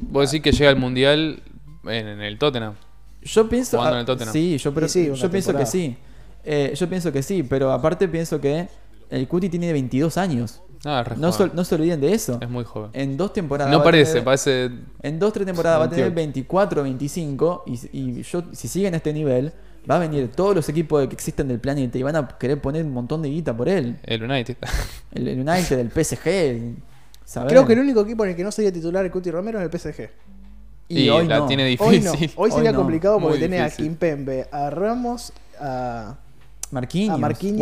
Vos 0.01 0.31
decís 0.31 0.43
que 0.45 0.53
llega 0.53 0.71
al 0.71 0.77
Mundial 0.77 1.43
en, 1.85 2.07
en 2.07 2.21
el 2.21 2.39
Tottenham. 2.39 2.75
Yo 3.23 3.49
pienso. 3.49 3.77
Jugando 3.79 3.97
ah, 3.97 3.99
en 3.99 4.01
el 4.01 4.07
Tottenham. 4.07 4.33
Sí, 4.33 4.59
yo, 4.59 4.73
pero- 4.73 4.87
Y 4.87 4.89
sí, 4.89 5.09
una 5.09 5.17
yo 5.19 5.31
pienso 5.31 5.57
que 5.57 5.67
sí. 5.67 5.97
Eh, 6.45 6.73
yo 6.75 6.89
pienso 6.89 7.13
que 7.13 7.23
sí, 7.23 7.43
pero 7.43 7.71
aparte 7.73 8.09
pienso 8.09 8.41
que 8.41 8.69
el 9.11 9.29
Cuti 9.29 9.49
tiene 9.49 9.73
22 9.73 10.17
años. 10.19 10.63
Ah, 10.85 11.05
No 11.19 11.31
se, 11.33 11.49
no 11.53 11.63
se 11.65 11.75
olviden 11.75 12.01
de 12.01 12.15
eso. 12.15 12.39
Es 12.41 12.49
muy 12.49 12.65
joven. 12.65 12.91
En 12.95 13.17
dos 13.19 13.33
temporadas. 13.35 13.71
No 13.71 13.83
parece, 13.83 14.13
tener- 14.13 14.25
parece. 14.25 14.71
En 15.03 15.19
dos, 15.19 15.33
tres 15.33 15.45
temporadas 15.47 15.79
va 15.81 15.85
a 15.85 15.91
tener 15.91 16.11
28. 16.11 16.15
24, 16.15 16.83
25. 16.85 17.65
Y, 17.67 17.81
y 17.93 18.23
yo, 18.23 18.45
si 18.53 18.67
sigue 18.69 18.89
en 18.89 18.95
este 18.95 19.13
nivel, 19.13 19.53
va 19.91 19.97
a 19.97 19.99
venir 19.99 20.31
todos 20.35 20.55
los 20.55 20.67
equipos 20.71 21.07
que 21.07 21.15
existen 21.15 21.49
del 21.49 21.59
planeta 21.61 21.99
y 21.99 22.03
van 22.03 22.17
a 22.17 22.27
querer 22.29 22.61
poner 22.63 22.85
un 22.87 22.93
montón 22.93 23.21
de 23.21 23.29
guita 23.29 23.55
por 23.55 23.69
él. 23.69 23.99
El 24.05 24.23
United. 24.23 24.57
El, 25.13 25.29
el 25.29 25.41
United, 25.41 25.79
el 25.79 25.91
PSG. 25.91 26.75
¿sabes? 27.25 27.53
Creo 27.53 27.67
que 27.67 27.73
el 27.75 27.81
único 27.81 28.01
equipo 28.01 28.25
en 28.25 28.31
el 28.31 28.37
que 28.37 28.45
no 28.45 28.51
sería 28.53 28.73
titular 28.73 29.05
el 29.05 29.11
Cuti 29.11 29.31
Romero 29.31 29.61
es 29.61 29.65
el 29.73 29.79
PSG. 29.79 30.09
Y, 30.89 31.03
Y, 31.03 31.09
hoy 31.11 31.27
la 31.29 31.39
no. 31.41 31.47
tiene 31.47 31.65
Hoy 31.65 31.71
difícil. 31.99 32.05
no. 32.05 32.13
Hoy 32.13 32.31
Hoy 32.37 32.51
sería 32.53 32.73
no. 32.73 32.79
complicado 32.79 33.21
porque 33.21 33.39
tenés 33.39 33.61
a. 33.73 33.77
Kimpembe, 33.77 34.47
a 34.51 34.71
Ramos, 34.71 35.33
a, 35.61 36.17
Marquinhos. 36.71 37.15
a 37.17 37.19
Marquinhos 37.19 37.59